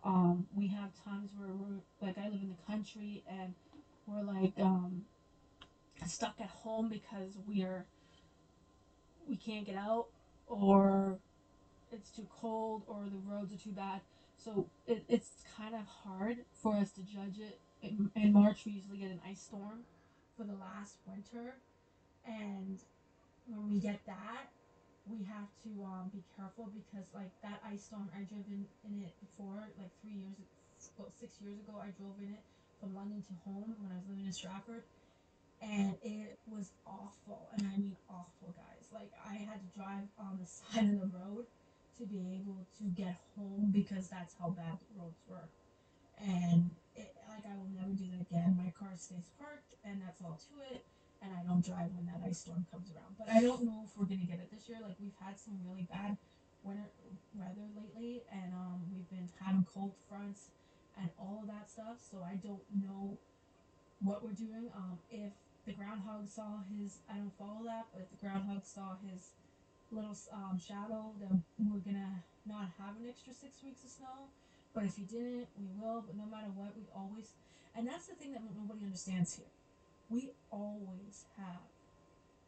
[0.04, 3.54] um, we have times where we're like I live in the country and
[4.06, 5.02] we're like um,
[6.06, 7.86] stuck at home because we're
[9.28, 10.06] we can't get out
[10.46, 11.18] or
[11.90, 14.00] it's too cold or the roads are too bad.
[14.36, 17.58] So it, it's kind of hard for us to judge it.
[17.82, 19.80] In, in March, we usually get an ice storm
[20.36, 21.56] for the last winter,
[22.26, 22.78] and
[23.46, 24.48] when we get that,
[25.06, 29.04] we have to um, be careful because like that ice storm I drove in, in
[29.04, 30.36] it before like three years
[30.96, 32.44] about six years ago I drove in it
[32.80, 34.84] from London to home when I was living in Stratford.
[35.62, 38.88] And it was awful and I mean awful guys.
[38.92, 41.46] Like I had to drive on the side of the road
[41.98, 45.48] to be able to get home because that's how bad the roads were.
[46.18, 48.56] And it, like I will never do that again.
[48.56, 50.84] My car stays parked and that's all to it
[51.24, 53.16] and I don't drive when that ice storm comes around.
[53.16, 54.78] But I don't know if we're gonna get it this year.
[54.84, 56.16] Like we've had some really bad
[56.62, 56.92] winter
[57.32, 60.52] weather lately, and um, we've been having cold fronts
[61.00, 62.04] and all of that stuff.
[62.04, 63.16] So I don't know
[64.04, 64.68] what we're doing.
[64.76, 65.32] Um, if
[65.64, 69.32] the groundhog saw his, I don't follow that, but if the groundhog saw his
[69.90, 74.28] little um, shadow, then we're gonna not have an extra six weeks of snow.
[74.76, 76.04] But if he didn't, we will.
[76.04, 77.32] But no matter what, we always,
[77.72, 79.48] and that's the thing that nobody understands here
[80.10, 81.60] we always have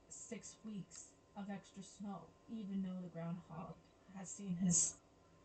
[0.09, 3.75] six weeks of extra snow, even though the groundhog
[4.19, 4.95] has seen his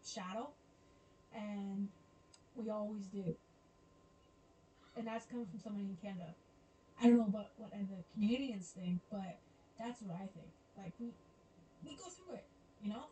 [0.05, 0.49] shadow.
[1.35, 1.87] And
[2.55, 3.35] we always do.
[4.97, 6.33] And that's coming from somebody in Canada.
[7.01, 9.39] I don't know about what other Canadians think, but
[9.79, 10.51] that's what I think.
[10.77, 11.07] Like we
[11.83, 12.45] we go through it,
[12.83, 13.05] you know?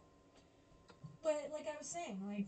[1.23, 2.45] But like I was saying, like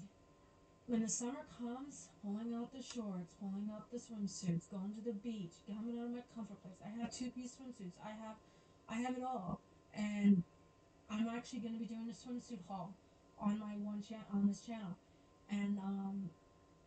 [0.92, 5.16] when the summer comes, pulling out the shorts, pulling out the swimsuits, going to the
[5.24, 6.76] beach, coming out of my comfort place.
[6.84, 7.96] I have two piece swimsuits.
[8.04, 8.36] I have
[8.92, 9.62] I have it all.
[9.96, 10.44] And
[11.10, 12.92] I'm actually gonna be doing a swimsuit haul
[13.40, 15.00] on my one channel on this channel.
[15.50, 16.30] And um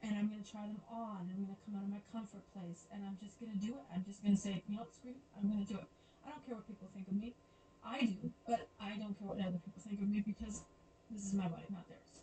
[0.04, 1.24] and I'm gonna try them on.
[1.32, 3.88] I'm gonna come out of my comfort place and I'm just gonna do it.
[3.88, 5.88] I'm just gonna say, you know screw I'm gonna do it.
[6.28, 7.32] I don't care what people think of me.
[7.80, 10.60] I do, but I don't care what other people think of me because
[11.08, 12.20] this is my body, not theirs.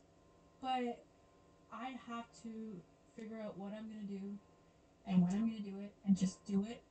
[0.61, 1.01] But
[1.71, 2.81] I have to
[3.15, 4.37] figure out what I'm gonna do
[5.07, 6.83] and when I'm gonna do it and just do it.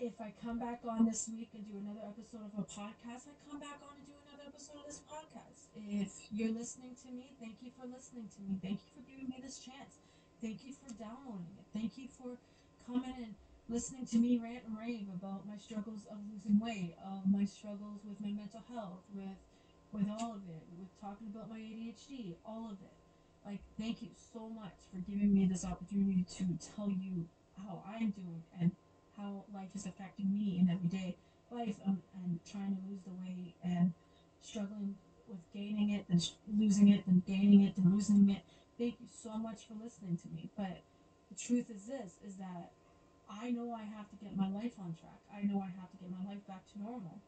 [0.00, 3.36] If I come back on this week and do another episode of a podcast, I
[3.44, 5.68] come back on and do another episode of this podcast.
[5.76, 8.56] If you're listening to me, thank you for listening to me.
[8.64, 10.00] Thank you for giving me this chance.
[10.40, 11.68] Thank you for downloading it.
[11.76, 12.40] Thank you for
[12.88, 13.34] coming and
[13.68, 18.00] listening to me rant and rave about my struggles of losing weight, of my struggles
[18.08, 19.36] with my mental health, with
[19.92, 22.99] with all of it, with talking about my ADHD, all of it.
[23.44, 26.44] Like, thank you so much for giving me this opportunity to
[26.76, 27.26] tell you
[27.56, 28.70] how I'm doing and
[29.16, 31.16] how life is affecting me in everyday
[31.50, 33.92] life um, and trying to lose the weight and
[34.42, 34.94] struggling
[35.28, 38.42] with gaining it, sh- losing it, then gaining it, then losing it.
[38.78, 40.48] Thank you so much for listening to me.
[40.56, 40.80] But
[41.28, 42.72] the truth is this, is that
[43.28, 45.20] I know I have to get my life on track.
[45.32, 47.20] I know I have to get my life back to normal.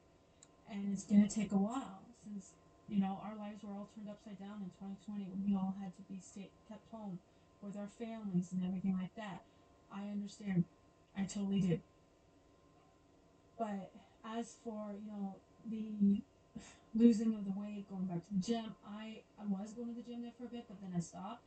[0.71, 2.53] And it's going to take a while since,
[2.89, 5.95] you know, our lives were all turned upside down in 2020 when we all had
[5.97, 7.19] to be stay, kept home
[7.63, 9.43] with our families and everything like that.
[9.93, 10.65] I understand.
[11.17, 11.79] I totally do.
[13.59, 13.93] But
[14.25, 15.37] as for, you know,
[15.69, 16.23] the
[16.95, 20.03] losing of the weight, going back to the gym, I, I was going to the
[20.03, 21.45] gym there for a bit, but then I stopped.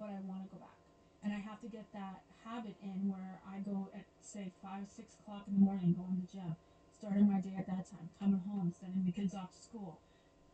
[0.00, 0.76] But I want to go back.
[1.22, 5.14] And I have to get that habit in where I go at, say, 5, 6
[5.22, 6.56] o'clock in the morning, going to the gym,
[6.90, 10.00] starting my day at that time, coming home, sending the kids off to school,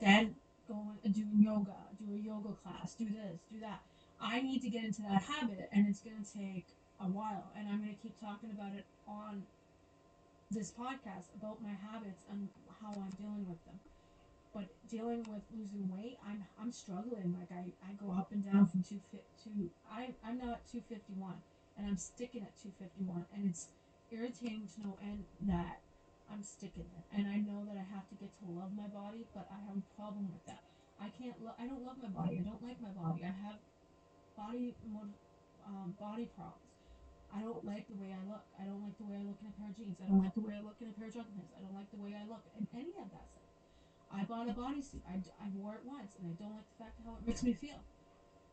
[0.00, 0.34] then
[0.68, 3.82] go and doing yoga, do a yoga class, do this, do that.
[4.20, 6.66] I need to get into that habit, and it's going to take
[7.00, 7.50] a while.
[7.56, 9.42] And I'm going to keep talking about it on
[10.50, 12.48] this podcast about my habits and
[12.80, 13.78] how I'm dealing with them.
[14.54, 17.36] But dealing with losing weight, I'm I'm struggling.
[17.38, 19.70] Like I, I go up and down from two fit two.
[19.92, 21.36] I I'm now at two fifty one,
[21.76, 23.68] and I'm sticking at two fifty one, and it's
[24.10, 25.80] irritating to no end that
[26.30, 27.06] I'm sticking there.
[27.12, 29.76] And I know that I have to get to love my body, but I have
[29.80, 30.62] a problem with that.
[31.00, 31.40] I can't.
[31.42, 32.38] Lo- I don't love my body.
[32.40, 33.24] I don't like my body.
[33.24, 33.58] I have
[34.36, 34.74] body
[35.66, 36.64] um, body problems.
[37.32, 38.44] I don't like the way I look.
[38.56, 39.96] I don't like the way I look in a pair of jeans.
[40.00, 41.52] I don't like the way I look in a pair of jogger pants.
[41.56, 43.48] I don't like the way I look in any of that stuff.
[44.10, 45.04] I bought a bodysuit.
[45.04, 47.52] I, I wore it once, and I don't like the fact how it makes me
[47.52, 47.84] feel.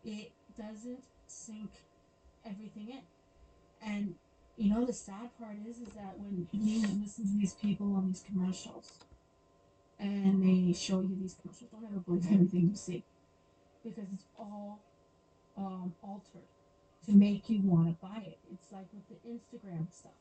[0.03, 1.71] It doesn't sink
[2.43, 3.03] everything in.
[3.82, 4.15] And
[4.58, 8.08] you know the sad part is, is that when you listen to these people on
[8.08, 8.99] these commercials,
[9.99, 13.03] and they show you these commercials, don't ever believe everything you see,
[13.84, 14.80] because it's all
[15.58, 16.47] um, altered
[17.06, 18.39] to make you want to buy it.
[18.51, 20.12] It's like with the Instagram stuff.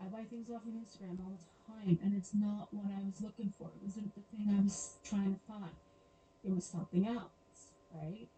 [0.00, 3.20] I buy things off of Instagram all the time, and it's not what I was
[3.20, 3.68] looking for.
[3.68, 5.76] It wasn't the thing I was trying to find.
[6.44, 8.28] It was something else, right?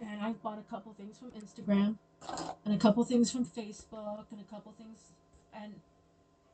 [0.00, 1.96] And i've bought a couple things from Instagram,
[2.64, 5.12] and a couple things from Facebook, and a couple things,
[5.54, 5.74] and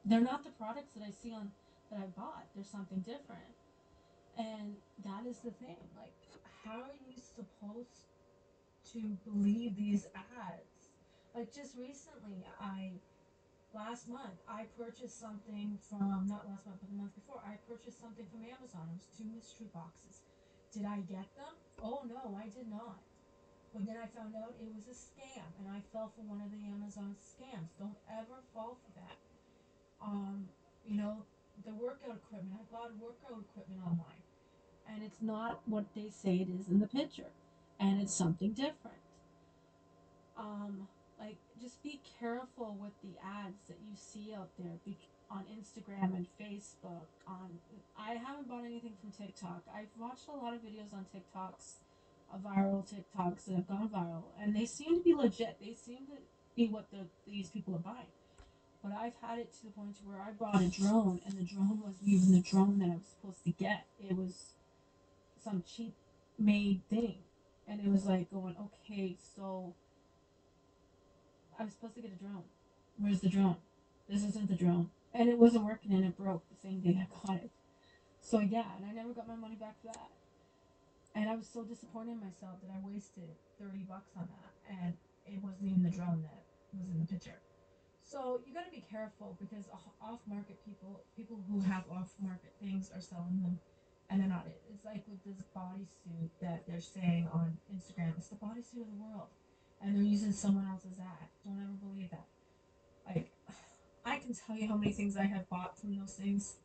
[0.05, 1.51] they're not the products that I see on
[1.91, 2.47] that I bought.
[2.55, 3.55] There's something different,
[4.39, 5.79] and that is the thing.
[5.97, 6.15] Like,
[6.65, 8.07] how are you supposed
[8.93, 10.91] to believe these ads?
[11.35, 12.93] Like, just recently, I
[13.75, 18.01] last month I purchased something from not last month but the month before I purchased
[18.01, 18.89] something from Amazon.
[18.89, 20.25] It was two mystery boxes.
[20.73, 21.55] Did I get them?
[21.83, 23.01] Oh no, I did not.
[23.77, 26.49] But then I found out it was a scam and I fell for one of
[26.51, 27.77] the Amazon scams.
[27.79, 29.19] Don't ever fall for that.
[30.01, 30.49] Um,
[30.89, 31.25] you know,
[31.63, 32.57] the workout equipment.
[32.57, 34.25] I bought workout equipment online.
[34.89, 37.29] And it's not what they say it is in the picture.
[37.79, 39.05] And it's something different.
[40.39, 40.89] Um,
[41.21, 44.97] like just be careful with the ads that you see out there be-
[45.31, 47.59] on Instagram and Facebook on
[47.99, 49.65] I haven't bought anything from TikTok.
[49.75, 51.81] I've watched a lot of videos on TikToks,
[52.35, 55.57] viral TikToks that have gone viral and they seem to be legit.
[55.61, 56.19] They seem to
[56.55, 58.07] be what the these people are buying.
[58.83, 61.81] But I've had it to the point where I bought a drone and the drone
[61.83, 63.87] wasn't even the drone that I was supposed to get.
[63.99, 64.53] It was
[65.43, 65.95] some cheap
[66.39, 67.19] made thing.
[67.69, 69.75] And it was like going, okay, so
[71.59, 72.45] I was supposed to get a drone.
[72.99, 73.57] Where's the drone?
[74.09, 74.91] This isn't the drone.
[75.13, 77.51] And it wasn't working and it broke the same day I got it.
[78.21, 80.11] So yeah, and I never got my money back for that.
[81.17, 84.53] And I was so disappointed in myself that I wasted 30 bucks on that.
[84.69, 84.93] And
[85.25, 86.45] it wasn't even the drone that
[86.77, 87.41] was in the picture.
[88.05, 92.53] So you got to be careful because off market people, people who have off market
[92.61, 93.59] things are selling them
[94.11, 94.47] and they're not.
[94.71, 99.01] It's like with this bodysuit that they're saying on Instagram, it's the bodysuit of the
[99.01, 99.33] world.
[99.81, 101.29] And they're using someone else's ad.
[101.45, 102.27] Don't ever believe that.
[103.07, 103.33] Like,
[104.05, 106.57] I can tell you how many things I have bought from those things,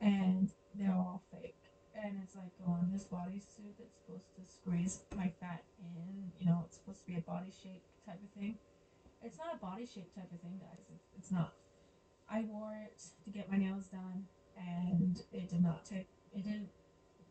[0.00, 1.63] and they're all fake.
[1.94, 6.64] And it's like, on this bodysuit that's supposed to squeeze my fat in, you know,
[6.66, 8.58] it's supposed to be a body shape type of thing.
[9.22, 10.84] It's not a body shape type of thing, guys.
[10.92, 11.54] It's, it's not.
[12.28, 14.26] I wore it to get my nails done,
[14.58, 16.68] and it did not take it didn't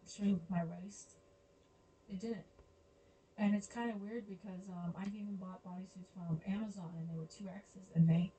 [0.07, 1.17] shrink my waist.
[2.09, 2.47] It didn't.
[3.37, 7.17] And it's kind of weird because um, I've even bought bodysuits from Amazon and they
[7.17, 8.31] were two X's and they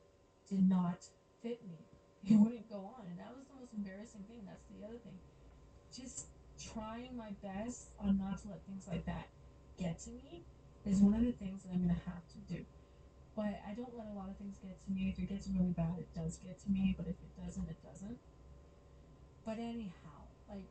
[0.49, 1.05] did not
[1.43, 1.79] fit me.
[2.25, 3.05] It wouldn't go on.
[3.05, 4.41] And that was the most embarrassing thing.
[4.49, 5.13] That's the other thing.
[5.97, 6.27] Just
[6.73, 9.29] trying my best on not to let things like that
[9.79, 10.43] get to me
[10.85, 12.65] is one of the things that I'm to have to do.
[13.37, 15.11] But I don't let a lot of things get to me.
[15.11, 16.95] If it gets really bad, it does get to me.
[16.97, 18.19] But if it doesn't, it doesn't.
[19.45, 20.67] But anyhow, like,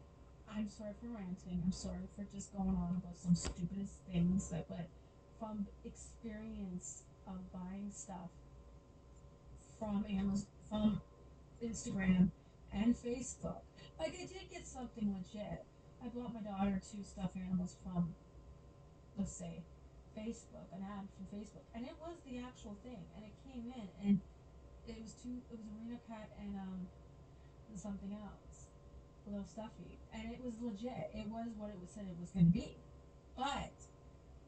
[0.50, 1.62] I'm sorry for ranting.
[1.64, 4.88] I'm sorry for just going on about some stupidest things that, but
[5.40, 8.30] from experience of buying stuff
[9.78, 11.02] from Amazon, from
[11.64, 12.30] Instagram
[12.74, 13.62] and Facebook,
[14.00, 15.66] like I did get something legit.
[16.04, 18.14] I bought my daughter two stuffed animals from,
[19.18, 19.64] let's say,
[20.18, 23.88] Facebook, an ad from Facebook, and it was the actual thing, and it came in,
[24.04, 24.20] and
[24.88, 25.42] it was two.
[25.50, 26.88] It was a Reno cat and um,
[27.76, 28.68] something else
[29.28, 31.10] a little stuffy, and it was legit.
[31.14, 32.76] It was what it was said it was going to be.
[33.38, 33.72] But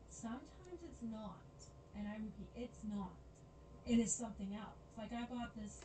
[0.09, 1.39] sometimes it's not,
[1.95, 3.15] and I repeat, it's not.
[3.85, 4.83] It is something else.
[4.97, 5.81] Like I bought this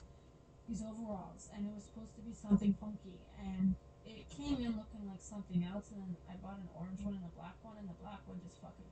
[0.70, 3.74] these overalls, and it was supposed to be something funky, and
[4.06, 7.26] it came in looking like something else, and then I bought an orange one and
[7.26, 8.86] a black one, and the black one just fucking.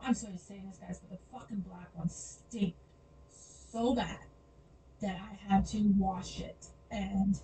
[0.00, 2.76] I'm sorry to say this, guys, but the fucking black one stinked
[3.32, 4.28] so bad
[5.00, 7.40] that I had to wash it, and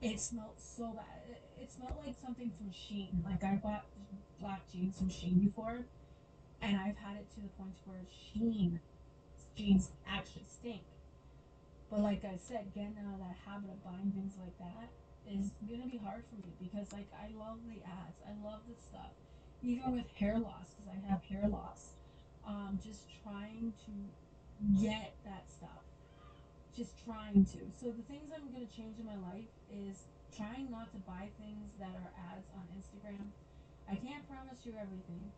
[0.00, 3.24] it smelled so bad it smelled like something from Shein.
[3.24, 3.84] Like I bought
[4.40, 5.84] black jeans from Shein before,
[6.62, 8.80] and I've had it to the point where Shein
[9.56, 10.82] jeans actually stink.
[11.90, 14.90] But like I said, getting out of that habit of buying things like that
[15.26, 18.80] is gonna be hard for me because like I love the ads, I love the
[18.80, 19.10] stuff.
[19.62, 21.90] Even with hair loss, because I have hair loss,
[22.46, 23.92] um, just trying to
[24.80, 25.82] get that stuff,
[26.76, 27.58] just trying to.
[27.76, 31.74] So the things I'm gonna change in my life is trying not to buy things
[31.78, 33.34] that are ads on Instagram.
[33.90, 35.32] I can't promise you everything.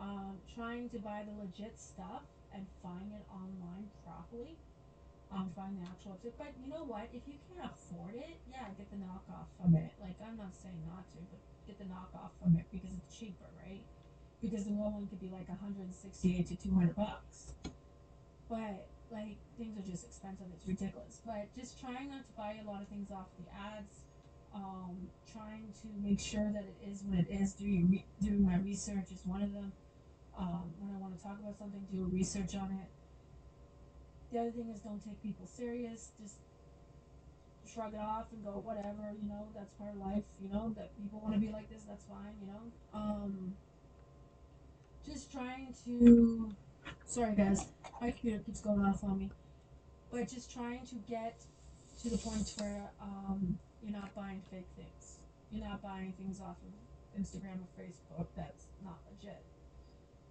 [0.00, 2.24] Um, trying to buy the legit stuff
[2.54, 4.56] and find it online properly.
[5.32, 6.20] Um, find the actual.
[6.36, 7.08] But you know what?
[7.12, 9.92] If you can't afford it, yeah, get the knockoff from it.
[10.00, 13.48] Like I'm not saying not to, but get the knockoff from it because it's cheaper,
[13.64, 13.80] right?
[14.42, 15.88] Because the real one could be like 168
[16.48, 17.54] to 200 bucks.
[18.48, 20.46] But like things are just expensive.
[20.52, 21.22] It's ridiculous.
[21.24, 24.04] But just trying not to buy a lot of things off the ads
[24.54, 27.52] um, trying to make sure that it is what it is.
[27.54, 29.72] Doing re- doing my research is one of them.
[30.36, 32.88] Um, when I want to talk about something, do a research on it.
[34.32, 36.10] The other thing is don't take people serious.
[36.20, 36.36] Just
[37.70, 39.12] shrug it off and go whatever.
[39.20, 40.24] You know that's part of life.
[40.40, 41.82] You know that people want to be like this.
[41.86, 42.34] That's fine.
[42.40, 42.62] You know.
[42.94, 43.54] Um,
[45.06, 46.50] just trying to.
[47.06, 47.66] Sorry guys,
[48.00, 49.30] my computer keeps going off on me.
[50.10, 51.44] But just trying to get
[52.02, 55.18] to the point where um, you're not buying fake things.
[55.50, 59.42] You're not buying things off of Instagram or Facebook that's not legit.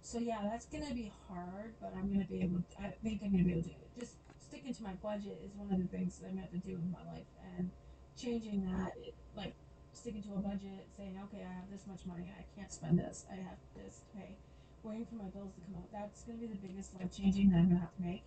[0.02, 2.58] So yeah, that's gonna be hard, but I'm gonna be able.
[2.58, 4.00] To, I think I'm gonna be able to do it.
[4.00, 6.58] Just sticking to my budget is one of the things that I'm gonna have to
[6.58, 7.26] do in my life,
[7.56, 7.70] and
[8.16, 8.92] changing that,
[9.36, 9.54] like
[9.92, 13.24] sticking to a budget, saying, okay, I have this much money, I can't spend this,
[13.30, 14.36] I have this to pay,
[14.82, 15.88] waiting for my bills to come out.
[15.92, 18.24] That's gonna be the biggest life changing that I'm gonna have to make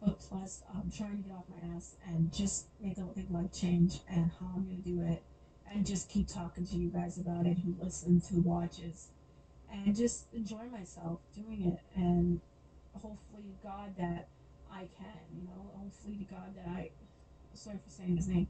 [0.00, 3.52] but plus I'm trying to get off my ass and just make a big life
[3.52, 5.22] change and how I'm to do it
[5.70, 9.08] and just keep talking to you guys about it who listens, who watches,
[9.72, 11.80] and just enjoy myself doing it.
[11.98, 12.40] And
[12.94, 14.28] hopefully, God, that
[14.72, 16.90] I can, you know, hopefully to God that I,
[17.54, 18.48] sorry for saying his name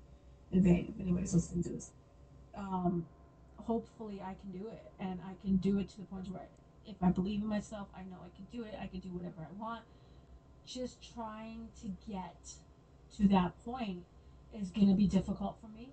[0.52, 1.90] in vain if anybody's listening to this.
[2.54, 3.06] Um,
[3.56, 6.48] hopefully, I can do it, and I can do it to the point where
[6.86, 8.74] if I believe in myself, I know I can do it.
[8.80, 9.82] I can do whatever I want
[10.66, 12.54] just trying to get
[13.16, 14.04] to that point
[14.54, 15.90] is going to be difficult for me.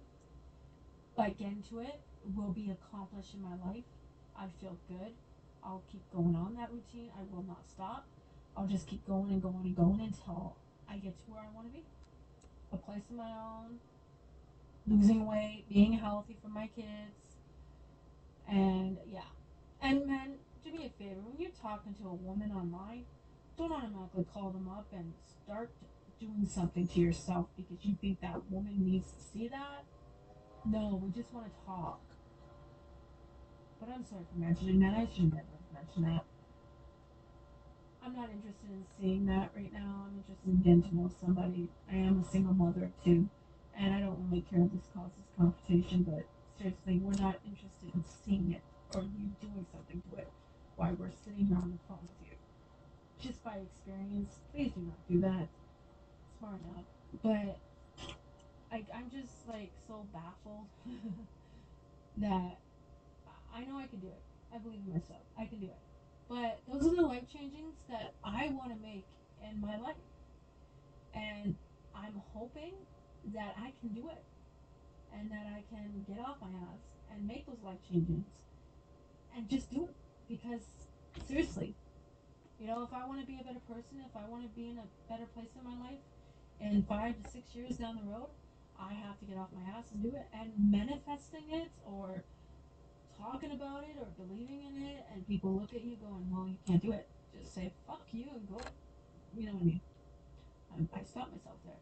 [1.16, 2.00] But getting to it
[2.36, 3.84] will be accomplished in my life.
[4.38, 5.14] I feel good.
[5.64, 7.10] I'll keep going on that routine.
[7.18, 8.06] I will not stop.
[8.56, 10.56] I'll just keep going and going and going until
[10.90, 11.84] I get to where I want to be.
[12.74, 13.80] A place of my own,
[14.88, 17.38] losing weight, being healthy for my kids,
[18.50, 19.22] and yeah,
[19.82, 23.06] and men, do me a favor when you're talking to a woman online,
[23.58, 25.14] don't automatically call them up and
[25.44, 25.70] start
[26.20, 29.84] doing something to yourself because you think that woman needs to see that.
[30.66, 32.00] No, we just want to talk.
[33.80, 34.94] But I'm sorry for mentioning that.
[34.98, 36.26] I should never have mentioned that.
[38.04, 40.08] I'm not interested in seeing that right now.
[40.08, 41.70] I'm interested in getting to know somebody.
[41.92, 43.30] I am a single mother too,
[43.78, 46.26] and I don't really care if this causes confrontation, but
[46.58, 48.62] seriously, we're not interested in seeing it
[48.94, 50.32] or you doing something to it
[50.76, 52.38] while we're sitting here on the phone with you.
[53.22, 55.48] Just by experience, please do not do that.
[56.40, 56.86] Smart enough.
[57.22, 57.60] But
[58.72, 60.68] I, I'm just like so baffled
[62.18, 62.58] that
[63.58, 64.22] I know I can do it.
[64.54, 65.22] I believe in myself.
[65.38, 65.82] I can do it.
[66.30, 69.06] But those are the life changings that I want to make
[69.42, 69.96] in my life.
[71.16, 71.56] And
[71.96, 72.74] I'm hoping
[73.34, 74.24] that I can do it
[75.18, 76.82] and that I can get off my ass
[77.12, 78.26] and make those life changings
[79.36, 79.96] and just do it.
[80.30, 80.62] Because
[81.28, 81.74] seriously,
[82.60, 84.70] you know, if I want to be a better person, if I want to be
[84.70, 86.04] in a better place in my life,
[86.60, 88.30] in five to six years down the road,
[88.80, 90.28] I have to get off my ass and do it.
[90.34, 92.24] And manifesting it or
[93.18, 96.58] talking about it or believing in it, and people look at you going, "Well, you
[96.66, 98.62] can't do it." Just say "fuck you" and go.
[99.36, 99.82] You know what I mean?
[100.74, 101.82] Um, I, I stopped myself there.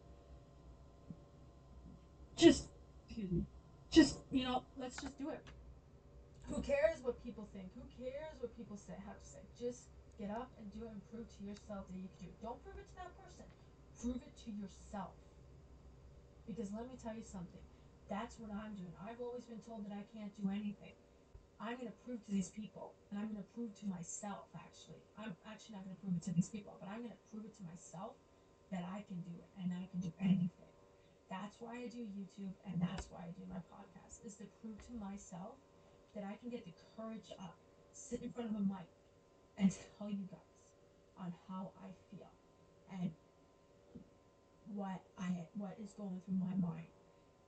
[2.35, 2.67] Just,
[3.07, 3.45] excuse me.
[3.91, 5.43] Just you know, let's just do it.
[6.49, 7.71] Who cares what people think?
[7.73, 8.93] Who cares what people say?
[9.07, 9.41] Have to say?
[9.57, 12.37] Just get up and do it and prove to yourself that you can do it.
[12.43, 13.47] Don't prove it to that person.
[13.99, 15.15] Prove it to yourself.
[16.45, 17.63] Because let me tell you something.
[18.09, 18.93] That's what I'm doing.
[19.01, 20.93] I've always been told that I can't do anything.
[21.59, 24.99] I'm going to prove to these people, and I'm going to prove to myself, actually.
[25.15, 27.45] I'm actually not going to prove it to these people, but I'm going to prove
[27.47, 28.19] it to myself
[28.71, 30.73] that I can do it and I can do anything.
[31.31, 34.77] That's why I do YouTube, and that's why I do my podcast, is to prove
[34.91, 35.57] to myself
[36.13, 37.55] that I can get the courage up,
[37.91, 38.87] sit in front of a mic,
[39.57, 40.55] and tell you guys
[41.19, 42.31] on how I feel
[42.91, 43.11] and
[44.73, 46.94] what I what is going through my mind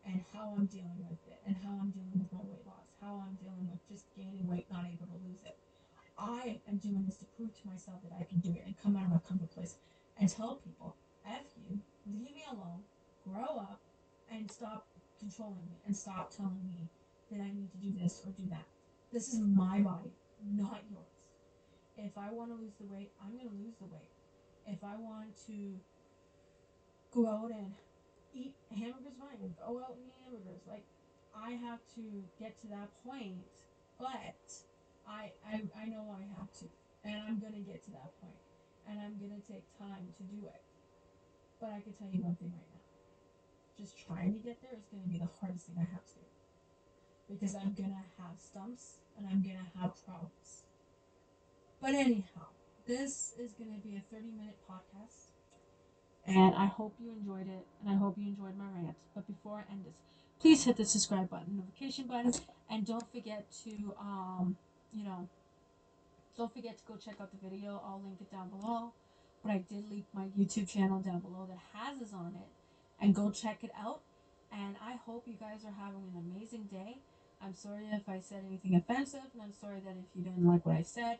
[0.07, 3.21] and how I'm dealing with it and how I'm dealing with my weight loss, how
[3.27, 5.59] I'm dealing with just gaining weight, not able to lose it.
[6.17, 8.95] I am doing this to prove to myself that I can do it and come
[8.95, 9.75] out of my comfort place
[10.17, 10.95] and tell people,
[11.27, 11.77] F you,
[12.07, 12.81] leave me alone,
[13.27, 13.81] grow up,
[14.31, 14.87] and stop
[15.19, 16.89] controlling me and stop telling me
[17.31, 18.65] that I need to do this or do that.
[19.11, 20.11] This is my body,
[20.43, 21.05] not yours.
[21.97, 24.11] If I want to lose the weight, I'm going to lose the weight.
[24.65, 25.79] If I want to
[27.11, 27.73] go out and
[28.33, 29.53] eat hamburgers, fine.
[29.59, 30.61] Go out and eat hamburgers.
[30.67, 30.85] Like,
[31.35, 32.03] I have to
[32.39, 33.45] get to that point,
[33.99, 34.41] but
[35.07, 36.65] I, I, I know I have to.
[37.03, 38.41] And I'm to get to that point.
[38.89, 40.63] And I'm to take time to do it.
[41.59, 42.83] But I can tell you one thing right now.
[43.77, 46.31] Just trying to get there is to be the hardest thing I have to do.
[47.29, 50.63] Because I'm to have stumps and I'm to have problems.
[51.81, 52.49] But anyhow,
[52.87, 55.26] this is to be a 30 minute podcast.
[56.27, 58.97] And I hope you enjoyed it, and I hope you enjoyed my rant.
[59.15, 59.95] But before I end this,
[60.41, 62.33] please hit the subscribe button, notification button,
[62.69, 64.57] and don't forget to, um,
[64.91, 65.29] you know,
[66.37, 67.81] don't forget to go check out the video.
[67.83, 68.91] I'll link it down below.
[69.41, 72.49] But I did link my YouTube channel down below that has this on it,
[72.99, 74.01] and go check it out.
[74.51, 76.97] And I hope you guys are having an amazing day.
[77.41, 80.65] I'm sorry if I said anything offensive, and I'm sorry that if you didn't like
[80.65, 81.19] what I said.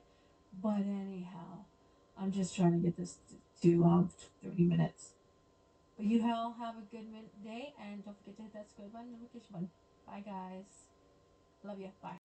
[0.61, 1.65] But anyhow,
[2.19, 3.17] I'm just trying to get this
[3.61, 4.09] to um
[4.43, 5.13] 30 minutes.
[5.97, 7.07] But you all have a good
[7.43, 9.69] day, and don't forget to hit that subscribe button and notification button.
[10.05, 10.65] Bye, guys.
[11.63, 11.89] Love you.
[12.01, 12.15] Bye.